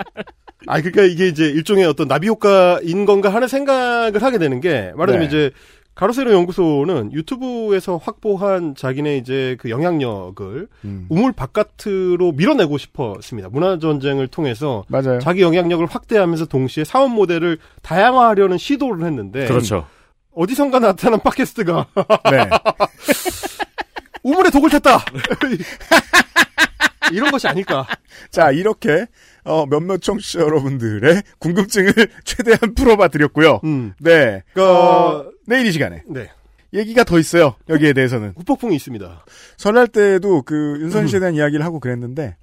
[0.68, 5.20] 아 그러니까 이게 이제 일종의 어떤 나비 효과인 건가 하는 생각을 하게 되는 게 말하자면
[5.20, 5.26] 네.
[5.26, 5.50] 이제
[5.94, 13.50] 가로세로 연구소는 유튜브에서 확보한 자기네 이제 그 영향력을 음, 우물 바깥으로 밀어내고 싶었습니다.
[13.50, 15.18] 문화 전쟁을 통해서 맞아요.
[15.18, 19.86] 자기 영향력을 확대하면서 동시에 사업 모델을 다양화하려는 시도를 했는데 그렇죠.
[20.34, 21.86] 어디선가 나타난 팟캐스트가
[22.30, 22.48] 네.
[24.22, 25.04] 우물에 독을 탔다.
[27.12, 27.86] 이런 것이 아닐까.
[28.30, 29.06] 자, 이렇게,
[29.44, 31.92] 어, 몇몇 청취자 여러분들의 궁금증을
[32.24, 33.60] 최대한 풀어봐 드렸고요.
[33.64, 33.92] 음.
[33.98, 34.42] 네.
[34.54, 36.02] 그, 어, 내일 이 시간에.
[36.06, 36.30] 네.
[36.72, 37.56] 얘기가 더 있어요.
[37.68, 38.32] 여기에 대해서는.
[38.36, 39.26] 후폭풍이 있습니다.
[39.58, 42.36] 설날 때도 그 윤선 씨에 대한 이야기를 하고 그랬는데,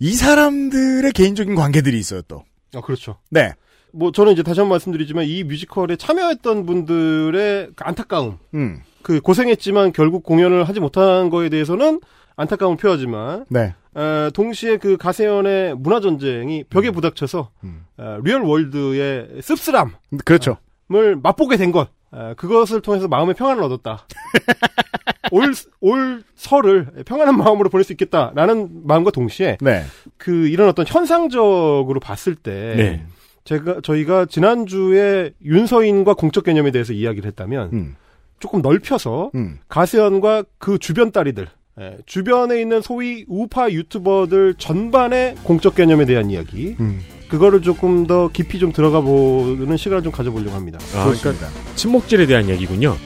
[0.00, 2.44] 이 사람들의 개인적인 관계들이 있어요, 또.
[2.74, 3.18] 아, 그렇죠.
[3.30, 3.52] 네.
[3.92, 8.38] 뭐, 저는 이제 다시 한 번 말씀드리지만, 이 뮤지컬에 참여했던 분들의 그 안타까움.
[8.54, 8.80] 음.
[9.02, 12.00] 그, 고생했지만 결국 공연을 하지 못한 거에 대해서는
[12.36, 13.74] 안타까움을 표하지만, 네.
[13.96, 17.84] 에, 동시에 그 가세연의 문화 전쟁이 벽에 부닥쳐서, 음.
[17.98, 19.92] 에, real world의 씁쓸함.
[20.24, 20.56] 그렇죠.
[20.92, 21.88] 을 맛보게 된 것.
[22.10, 24.06] 아, 그것을 통해서 마음의 평안을 얻었다.
[25.30, 29.84] 올, 올 설을 평안한 마음으로 보낼 수 있겠다라는 마음과 동시에 네.
[30.16, 33.06] 그 이런 어떤 현상적으로 봤을 때 네.
[33.50, 37.96] 제가 저희가 지난주에 윤서인과 공적 개념에 대해서 이야기를 했다면 음.
[38.38, 39.58] 조금 넓혀서 음.
[39.68, 41.48] 가세연과 그 주변 딸이들
[41.80, 47.00] 예, 주변에 있는 소위 우파 유튜버들 전반의 공적 개념에 대한 이야기 음.
[47.28, 50.78] 그거를 조금 더 깊이 좀 들어가 보는 시간을 좀 가져보려고 합니다.
[50.94, 52.96] 아, 그러니까 침묵질에 대한 얘기군요.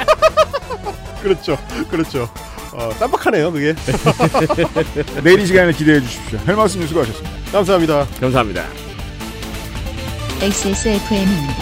[1.22, 1.56] 그렇죠.
[1.90, 2.28] 그렇죠.
[2.74, 3.74] 어, 깜빡하네요, 그게.
[5.22, 6.38] 내일 이 시간을 기대해 주십시오.
[6.46, 7.52] 헬마우스님 수고하셨습니다.
[7.52, 8.06] 감사합니다.
[8.20, 8.91] 감사합니다.
[10.42, 11.54] XSFM입니다.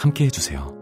[0.00, 0.74] 함께 해주세요.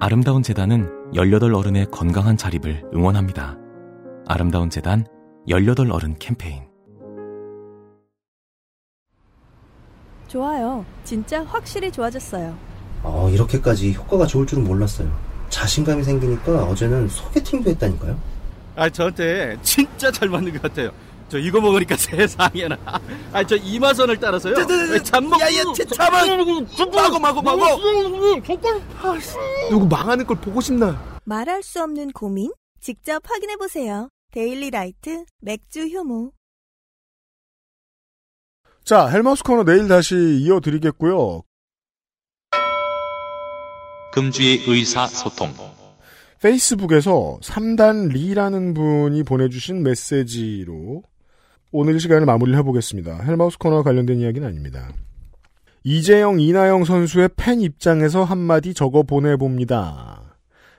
[0.00, 3.58] 아름다운 재단은 18 어른의 건강한 자립을 응원합니다.
[4.26, 5.04] 아름다운 재단
[5.46, 6.62] 18 어른 캠페인.
[10.26, 10.86] 좋아요.
[11.04, 12.56] 진짜 확실히 좋아졌어요.
[13.02, 15.14] 어, 이렇게까지 효과가 좋을 줄은 몰랐어요.
[15.50, 18.18] 자신감이 생기니까 어제는 소개팅도 했다니까요.
[18.74, 20.92] 아, 저한테 진짜 잘 맞는 것 같아요.
[21.30, 22.76] 저 이거 먹으니까 세상에나.
[23.32, 24.54] 아, 저 이마선을 따라서요.
[25.04, 25.40] 잠먹.
[25.40, 25.62] 야야,
[25.96, 26.12] 잠깐.
[26.92, 27.60] 마고 마고 마고.
[29.70, 31.20] 누구 망하는 걸 보고 싶나?
[31.24, 32.50] 말할 수 없는 고민?
[32.80, 34.08] 직접 확인해 보세요.
[34.32, 36.32] 데일리 라이트 맥주 효모.
[38.84, 41.42] 자, 헬마우스 코너 내일 다시 이어드리겠고요.
[44.12, 45.54] 금주의 의사소통.
[46.42, 51.02] 페이스북에서 3단 리라는 분이 보내주신 메시지로
[51.72, 53.22] 오늘 시간을 마무리를 해보겠습니다.
[53.22, 54.88] 헬마우스 코너와 관련된 이야기는 아닙니다.
[55.84, 60.36] 이재영, 이나영 선수의 팬 입장에서 한마디 적어 보내봅니다.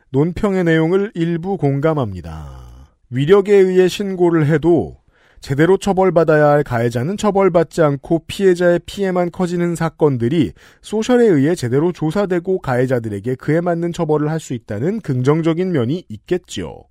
[0.10, 2.90] 논평의 내용을 일부 공감합니다.
[3.10, 4.98] 위력에 의해 신고를 해도
[5.40, 13.36] 제대로 처벌받아야 할 가해자는 처벌받지 않고 피해자의 피해만 커지는 사건들이 소셜에 의해 제대로 조사되고 가해자들에게
[13.36, 16.84] 그에 맞는 처벌을 할 수 있다는 긍정적인 면이 있겠지요.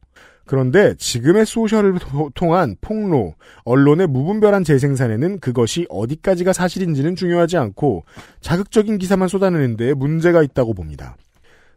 [0.50, 2.00] 그런데 지금의 소셜을
[2.34, 8.02] 통한 폭로, 언론의 무분별한 재생산에는 그것이 어디까지가 사실인지는 중요하지 않고
[8.40, 11.16] 자극적인 기사만 쏟아내는 데 문제가 있다고 봅니다.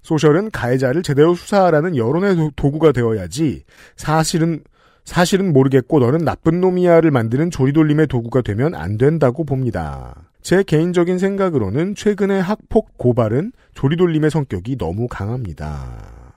[0.01, 3.63] 소셜은 가해자를 제대로 수사하라는 여론의 도구가 되어야지
[3.95, 4.63] 사실은
[5.05, 10.15] 사실은 모르겠고 너는 나쁜 놈이야를 만드는 조리돌림의 도구가 되면 안 된다고 봅니다.
[10.41, 16.34] 제 개인적인 생각으로는 최근의 학폭 고발은 조리돌림의 성격이 너무 강합니다.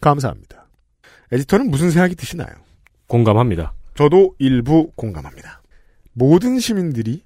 [0.00, 0.67] 감사합니다.
[1.32, 2.48] 에디터는 무슨 생각이 드시나요?
[3.06, 3.74] 공감합니다.
[3.94, 5.62] 저도 일부 공감합니다.
[6.12, 7.22] 모든 시민들이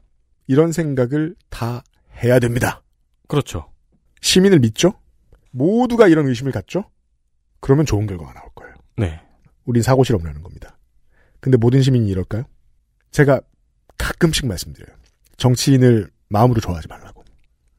[0.47, 1.83] 이런 생각을 다
[2.23, 2.83] 해야 됩니다.
[3.29, 3.71] 그렇죠.
[4.21, 4.95] 시민을 믿죠?
[5.51, 6.85] 모두가 이런 의심을 갖죠?
[7.61, 8.75] 그러면 좋은 결과가 나올 거예요.
[8.97, 9.21] 네.
[9.65, 10.79] 우린 사고 실험이라는 겁니다.
[11.41, 12.45] 근데 모든 시민이 이럴까요?
[13.11, 13.41] 제가
[13.99, 14.97] 가끔씩 말씀드려요.
[15.37, 17.25] 정치인을 마음으로 좋아하지 말라고.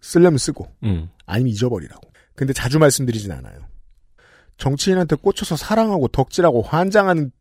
[0.01, 1.09] 쓰려면 쓰고, 음.
[1.25, 2.11] 아니면 잊어버리라고.
[2.35, 3.59] 근데 자주 말씀드리진 않아요.
[4.57, 7.31] 정치인한테 꽂혀서 사랑하고 덕질하고 환장하는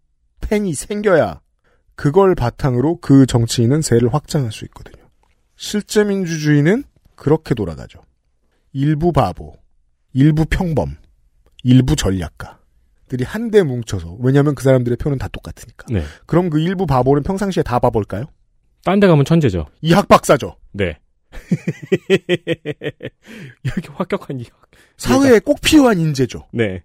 [0.41, 1.41] 팬이 생겨야
[1.95, 5.05] 그걸 바탕으로 그 정치인은 세를 확장할 수 있거든요.
[5.57, 6.85] 실제 민주주의는
[7.15, 8.01] 그렇게 돌아가죠.
[8.73, 9.55] 일부 바보,
[10.13, 10.97] 일부 평범,
[11.63, 12.59] 일부 전략가.
[13.09, 15.87] 들이 한데 뭉쳐서 왜냐하면 그 사람들의 표는 다 똑같으니까.
[15.91, 16.03] 네.
[16.27, 18.25] 그럼 그 일부 바보는 평상시에 다 바볼까요?
[18.85, 19.67] 딴 데 가면 천재죠.
[19.83, 20.57] 이학 박사죠.
[20.73, 20.99] 네.
[23.63, 24.47] 이렇게 확격한 이
[24.97, 26.49] 사회에 꼭 필요한 인재죠.
[26.53, 26.83] 네.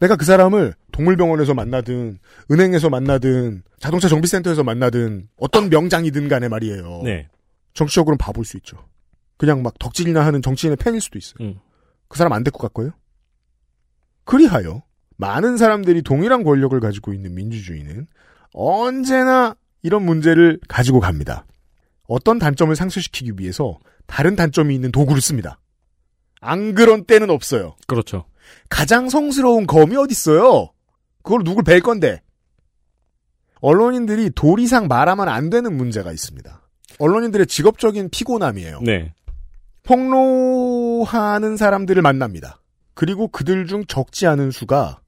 [0.00, 2.18] 내가 그 사람을 동물병원에서 만나든
[2.50, 7.02] 은행에서 만나든 자동차 정비센터에서 만나든 어떤 명장이든 간에 말이에요.
[7.04, 7.28] 네.
[7.74, 8.76] 정치적으로는 바볼 수 있죠.
[9.36, 11.36] 그냥 막 덕질이나 하는 정치인의 팬일 수도 있어요.
[11.40, 11.58] 음.
[12.08, 12.92] 그 사람 안 데리고 갈 거예요?
[14.24, 14.82] 그리하여
[15.16, 18.06] 많은 사람들이 동일한 권력을 가지고 있는 민주주의는
[18.52, 21.46] 언제나 이런 문제를 가지고 갑니다.
[22.06, 25.60] 어떤 단점을 상쇄시키기 위해서 다른 단점이 있는 도구를 씁니다.
[26.40, 27.76] 안 그런 때는 없어요.
[27.86, 28.24] 그렇죠.
[28.68, 30.70] 가장 성스러운 검이 어딨어요?
[31.22, 32.22] 그걸 누굴 뵐 건데?
[33.60, 36.62] 언론인들이 도리상 말하면 안 되는 문제가 있습니다.
[36.98, 38.80] 언론인들의 직업적인 피곤함이에요.
[38.82, 39.12] 네.
[39.82, 42.60] 폭로하는 사람들을 만납니다.
[42.94, 45.00] 그리고 그들 중 적지 않은 수가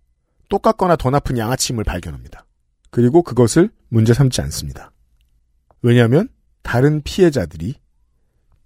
[0.49, 2.47] 똑같거나 더 나쁜 양아침을 발견합니다.
[2.91, 4.93] 그리고 그것을 문제 삼지 않습니다.
[5.83, 6.29] 왜냐하면
[6.63, 7.75] 다른 피해자들이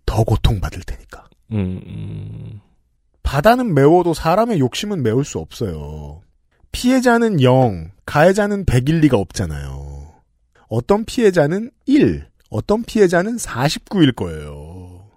[0.06, 1.28] 더 고통받을 테니까.
[1.52, 2.60] 음, 음.
[3.24, 6.22] 바다는 매워도 사람의 욕심은 메울 수 없어요.
[6.70, 10.14] 피해자는 0, 가해자는 100일 리가 없잖아요.
[10.68, 15.10] 어떤 피해자는 1, 어떤 피해자는 49일 거예요.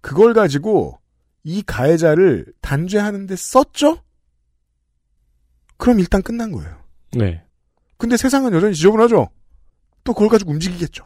[0.00, 0.98] 그걸 가지고
[1.44, 4.02] 이 가해자를 단죄하는데 썼죠?
[5.76, 6.76] 그럼 일단 끝난 거예요.
[7.12, 7.42] 네.
[7.96, 9.28] 근데 세상은 여전히 지저분하죠?
[10.04, 11.04] 또 그걸 가지고 움직이겠죠.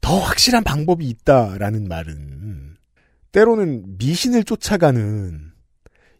[0.00, 2.49] 더 확실한 방법이 있다라는 말은
[3.32, 5.50] 때로는 미신을 쫓아가는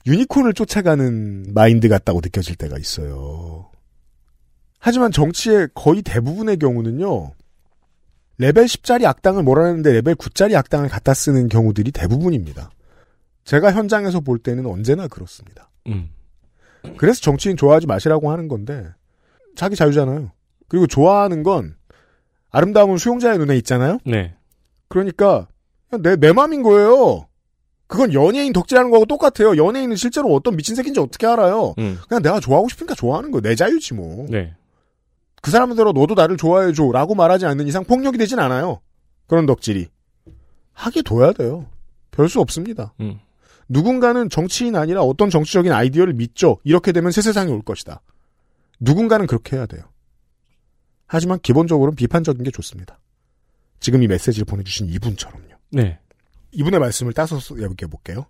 [0.06, 3.70] 유니콘을 쫓아가는 마인드 같다고 느껴질 때가 있어요.
[4.78, 7.32] 하지만 정치의 거의 대부분의 경우는요.
[8.38, 12.70] 레벨 10짜리 악당을 몰아내는데 레벨 9짜리 악당을 갖다 쓰는 경우들이 대부분입니다.
[13.44, 15.70] 제가 현장에서 볼 때는 언제나 그렇습니다.
[15.88, 16.08] 음.
[16.96, 18.88] 그래서 정치인 좋아하지 마시라고 하는 건데
[19.54, 20.32] 자기 자유잖아요.
[20.68, 21.76] 그리고 좋아하는 건
[22.50, 23.98] 아름다움은 수용자의 눈에 있잖아요.
[24.06, 24.34] 네.
[24.88, 25.46] 그러니까
[25.99, 27.26] 내, 내 맘인 거예요.
[27.86, 29.57] 그건 연예인 덕질하는 거하고 똑같아요.
[29.57, 31.74] 연예인은 실제로 어떤 미친 새끼인지 어떻게 알아요.
[31.78, 31.99] 음.
[32.09, 33.43] 그냥 내가 좋아하고 싶으니까 좋아하는 거예요.
[33.43, 34.26] 내 자유지 뭐.
[34.28, 34.55] 네.
[35.43, 38.80] 그 사람대로 너도 나를 좋아해줘 라고 말하지 않는 이상 폭력이 되진 않아요.
[39.26, 39.88] 그런 덕질이.
[40.72, 41.66] 하게 둬야 돼요.
[42.12, 42.95] 별 수 없습니다.
[43.01, 43.18] 음.
[43.68, 46.59] 누군가는 정치인 아니라 어떤 정치적인 아이디어를 믿죠.
[46.64, 48.01] 이렇게 되면 새 세상이 올 것이다.
[48.80, 49.82] 누군가는 그렇게 해야 돼요.
[51.07, 52.99] 하지만 기본적으로는 비판적인 게 좋습니다.
[53.80, 55.49] 지금 이 메시지를 보내주신 이분처럼요.
[55.71, 55.99] 네.
[56.53, 58.27] 이분의 말씀을 따서 해볼게요.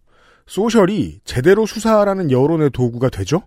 [0.47, 3.43] 소셜이 제대로 수사하라는 여론의 도구가 되죠?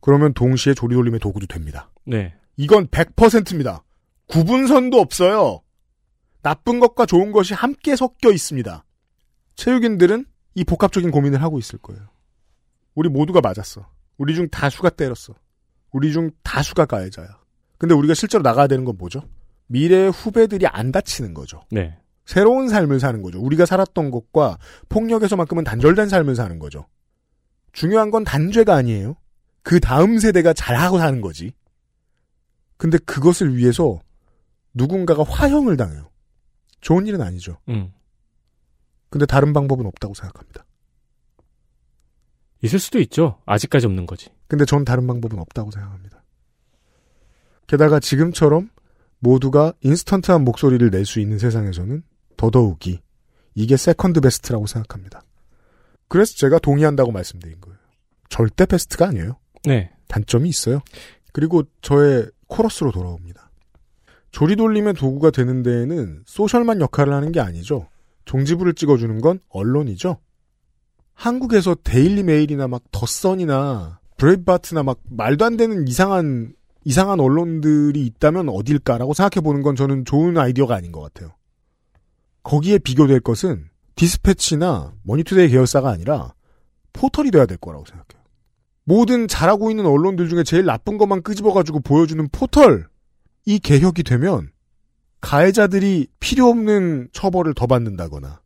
[0.00, 1.90] 그러면 동시에 조리돌림의 도구도 됩니다.
[2.04, 2.34] 네.
[2.56, 3.84] 이건 100%입니다.
[4.26, 5.62] 구분선도 없어요.
[6.42, 8.84] 나쁜 것과 좋은 것이 함께 섞여 있습니다.
[9.56, 10.24] 체육인들은
[10.54, 12.08] 이 복합적인 고민을 하고 있을 거예요.
[12.94, 13.88] 우리 모두가 맞았어.
[14.16, 15.34] 우리 중 다수가 때렸어.
[15.92, 17.28] 우리 중 다수가 가해자야.
[17.76, 19.22] 근데 우리가 실제로 나가야 되는 건 뭐죠?
[19.66, 21.62] 미래의 후배들이 안 다치는 거죠.
[21.70, 21.96] 네.
[22.28, 23.40] 새로운 삶을 사는 거죠.
[23.40, 24.58] 우리가 살았던 것과
[24.90, 26.86] 폭력에서만큼은 단절된 삶을 사는 거죠.
[27.72, 29.16] 중요한 건 단죄가 아니에요.
[29.62, 31.54] 그 다음 세대가 잘하고 사는 거지.
[32.76, 33.98] 근데 그것을 위해서
[34.74, 36.10] 누군가가 화형을 당해요.
[36.82, 37.56] 좋은 일은 아니죠.
[37.70, 37.94] 음.
[39.08, 40.66] 근데 다른 방법은 없다고 생각합니다.
[42.60, 43.40] 있을 수도 있죠.
[43.46, 44.28] 아직까지 없는 거지.
[44.48, 46.22] 근데 전 다른 방법은 없다고 생각합니다.
[47.66, 48.68] 게다가 지금처럼
[49.18, 52.02] 모두가 인스턴트한 목소리를 낼 수 있는 세상에서는
[52.38, 53.00] 더더욱이
[53.54, 55.22] 이게 second best라고 생각합니다.
[56.08, 57.76] 그래서 제가 동의한다고 말씀드린 거예요.
[58.30, 59.36] 절대 베스트가 아니에요.
[59.64, 59.90] 네.
[60.08, 60.80] 단점이 있어요.
[61.32, 63.50] 그리고 저의 코러스로 돌아옵니다.
[64.30, 67.88] 조리 돌림의 도구가 되는 데에는 social만 역할을 하는 게 아니죠.
[68.24, 70.18] 종지부를 찍어주는 건 언론이죠.
[71.14, 78.48] 한국에서 Daily Mail이나 막 The Sun이나 Breitbart나 막 말도 안 되는 이상한 이상한 언론들이 있다면
[78.48, 81.32] 어딜까라고 생각해 보는 건 저는 좋은 아이디어가 아닌 것 같아요.
[82.48, 86.32] 거기에 비교될 것은 디스패치나 머니투데이 계열사가 아니라
[86.94, 88.24] 포털이 돼야 될 거라고 생각해요.
[88.84, 92.86] 모든 잘하고 있는 언론들 중에 제일 나쁜 것만 끄집어가지고 보여주는 포털
[93.44, 94.50] 이 개혁이 되면
[95.20, 98.40] 가해자들이 필요 없는 처벌을 더 받는다거나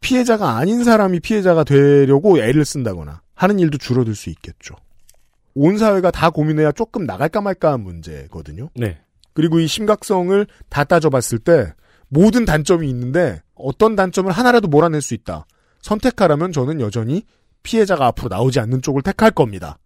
[0.00, 4.74] 피해자가 아닌 사람이 피해자가 되려고 애를 쓴다거나 하는 일도 줄어들 수 있겠죠.
[5.54, 8.70] 온 사회가 다 고민해야 조금 나갈까 말까 한 문제거든요.
[8.74, 8.98] 네.
[9.34, 11.72] 그리고 이 심각성을 다 따져봤을 때
[12.08, 15.46] 모든 단점이 있는데 어떤 단점을 하나라도 몰아낼 수 있다.
[15.82, 17.24] 선택하라면 저는 여전히
[17.62, 19.78] 피해자가 앞으로 나오지 않는 쪽을 택할 겁니다.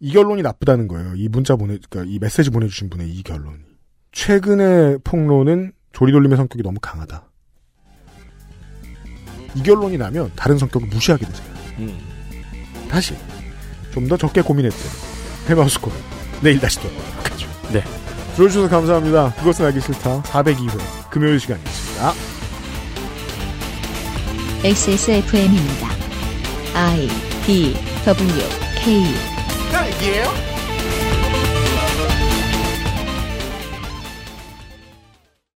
[0.00, 1.14] 이 결론이 나쁘다는 거예요.
[1.16, 3.58] 이 문자 보내, 그러니까 이 메시지 보내주신 분의 이 결론이.
[4.12, 7.24] 최근의 폭로는 조리돌림의 성격이 너무 강하다.
[9.56, 11.54] 이 결론이 나면 다른 성격을 무시하게 되세요.
[11.78, 11.98] 음.
[12.90, 13.14] 다시
[13.92, 14.78] 좀 더 적게 고민했던
[15.48, 15.94] 해마우스 코너
[16.42, 17.48] 내일 다시 돌아오도록 하죠.
[17.72, 18.05] 네.
[18.36, 19.32] 들어주셔서 감사합니다.
[19.38, 20.22] 그것은 알기 싫다.
[20.22, 20.78] 402회
[21.10, 22.12] 금요일 시간이었습니다.
[24.62, 25.88] XSFM입니다.
[26.74, 27.08] I
[27.46, 27.74] D
[28.04, 28.42] W
[28.82, 29.04] K
[29.72, 30.55] 딸기예요?